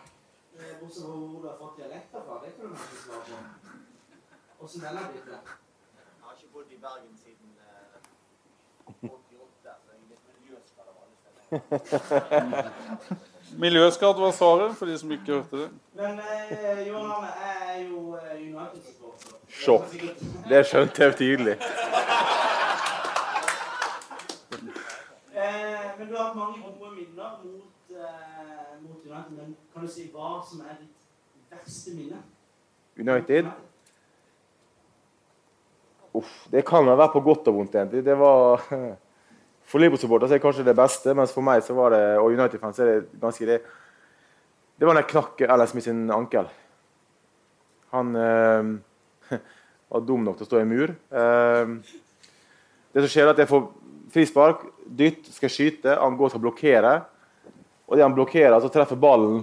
[0.59, 2.35] Eh, Bortsett fra hvor du har fått dialekter fra.
[2.45, 4.65] Det kan du kanskje svare på.
[4.65, 5.41] Åssen den blitt det?
[5.41, 7.97] Jeg har ikke bodd i Bergen siden eh,
[9.11, 13.17] 88, så jeg er litt miljøskadet av alle steder.
[13.65, 15.71] Miljøskadd var svaret, for de som ikke hørte det.
[15.95, 19.41] Men eh, Johan Arne, er jo eh, United-supporter.
[19.49, 19.89] Sjokk.
[20.49, 21.57] Det skjønte jeg tydelig.
[26.05, 29.37] Men du har hatt mange gode minner mot, eh, mot United.
[29.39, 30.99] Men kan du si hva som er ditt
[31.49, 32.19] verste minne?
[32.99, 33.47] United
[36.15, 38.05] Uff, Det kan vel være på godt og vondt, egentlig.
[38.05, 38.61] Det var
[39.65, 42.85] For Liverpool-supporter er kanskje det beste, mens for meg så var det, og United-fans er
[42.85, 43.63] det ganske det
[44.79, 46.51] Det var da jeg knakk LSM sin ankel.
[47.97, 49.41] Han eh,
[49.89, 50.93] var dum nok til å stå i mur.
[50.93, 51.75] Eh,
[52.93, 53.65] det som skjer, er at jeg får
[54.15, 56.95] frispark, dytt, skal skyte, han går til å blokkere.
[57.89, 59.43] Og det han blokkerer, så treffer ballen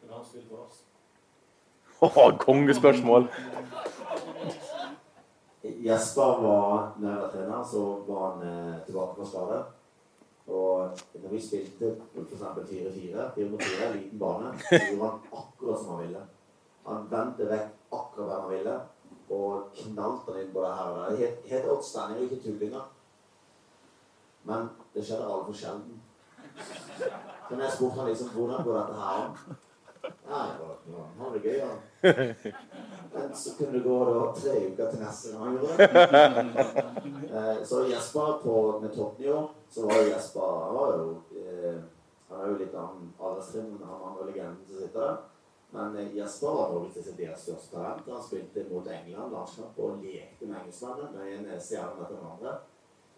[0.00, 0.84] Kunne han spille for oss?
[2.00, 3.28] Åh, Kongespørsmål!
[5.62, 9.64] Jesper var var trener, så var han eh, tilbake på skade.
[10.48, 12.42] Og når vi spilte f.eks.
[12.42, 16.22] 4-4, 4-4, liten bane, gjorde han akkurat som han ville.
[16.86, 18.76] Han vendte vekk akkurat hvem han ville,
[19.28, 21.16] og knalt han inn på det her og der.
[21.20, 22.86] Helt, helt outstanding, ikke tullinger.
[24.48, 26.02] Men det skjedde altfor sjelden.
[27.48, 29.26] Så når jeg spurte han liksom hvordan går dette her?
[29.48, 29.56] Nei,
[30.28, 31.78] han det gøy, han.
[33.14, 35.58] Men så kunne det gå da, tre uker til neste gang.
[37.28, 41.76] Eh, så Jesper på, med toppnivå, så var jo Jesper han var jo eh,
[42.28, 45.18] Han er jo litt annen alderstrinn enn han andre legenden som sitter der.
[45.76, 48.08] Men eh, Jesper var Norges desidert største talent.
[48.08, 52.56] Han spilte mot England landskamp og lekte med engelskmennene med en stjerne etter den andre.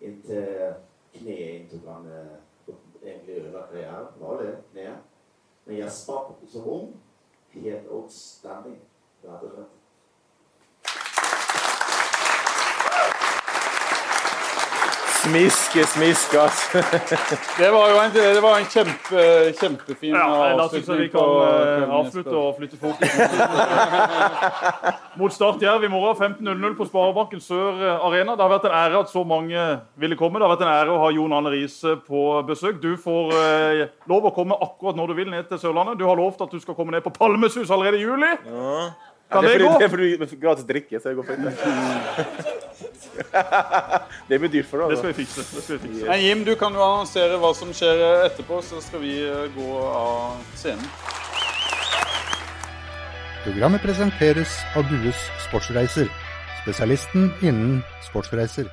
[0.01, 0.75] Inntil
[1.15, 2.11] kneet inntok han
[3.03, 4.13] egentlig ødela karrieren.
[4.21, 5.10] Var det kneet?
[5.65, 6.93] Men Jesper som ung,
[7.51, 8.79] helt outstanding,
[9.23, 9.80] rett og slett.
[15.21, 16.79] Smiske, smiske, altså.
[17.61, 19.25] Det var jo en, det var en kjempe,
[19.59, 20.59] kjempefin Ja, avslutning.
[20.61, 22.41] da syns jeg vi kan eh, avslutte Jesper.
[22.41, 23.09] og flytte fokus
[25.21, 28.33] mot Start Jerv i morgen 15.00 på Sparebanken Sør eh, Arena.
[28.39, 29.67] Det har vært en ære at så mange
[30.01, 30.41] ville komme.
[30.41, 32.81] Det har vært en ære å ha Jon Arne Riise på besøk.
[32.83, 36.01] Du får eh, lov å komme akkurat når du vil ned til Sørlandet.
[36.01, 38.33] Du har lovt at du skal komme ned på Palmesus allerede i juli.
[39.31, 39.75] Kan det, det fordi, gå?
[39.79, 41.45] det er fordi du gratis drikke, så det går fint.
[44.29, 44.99] det blir dyrt for Det deg.
[45.03, 45.45] skal vi fikse.
[45.57, 46.07] Det skal vi fikse.
[46.09, 49.71] Men Jim, du kan jo annonsere hva som skjer etterpå, så skal vi eh, gå
[49.89, 50.87] av scenen.
[53.45, 56.11] Programmet presenteres av Dues Sportsreiser,
[56.63, 58.69] spesialisten innen sportsreiser.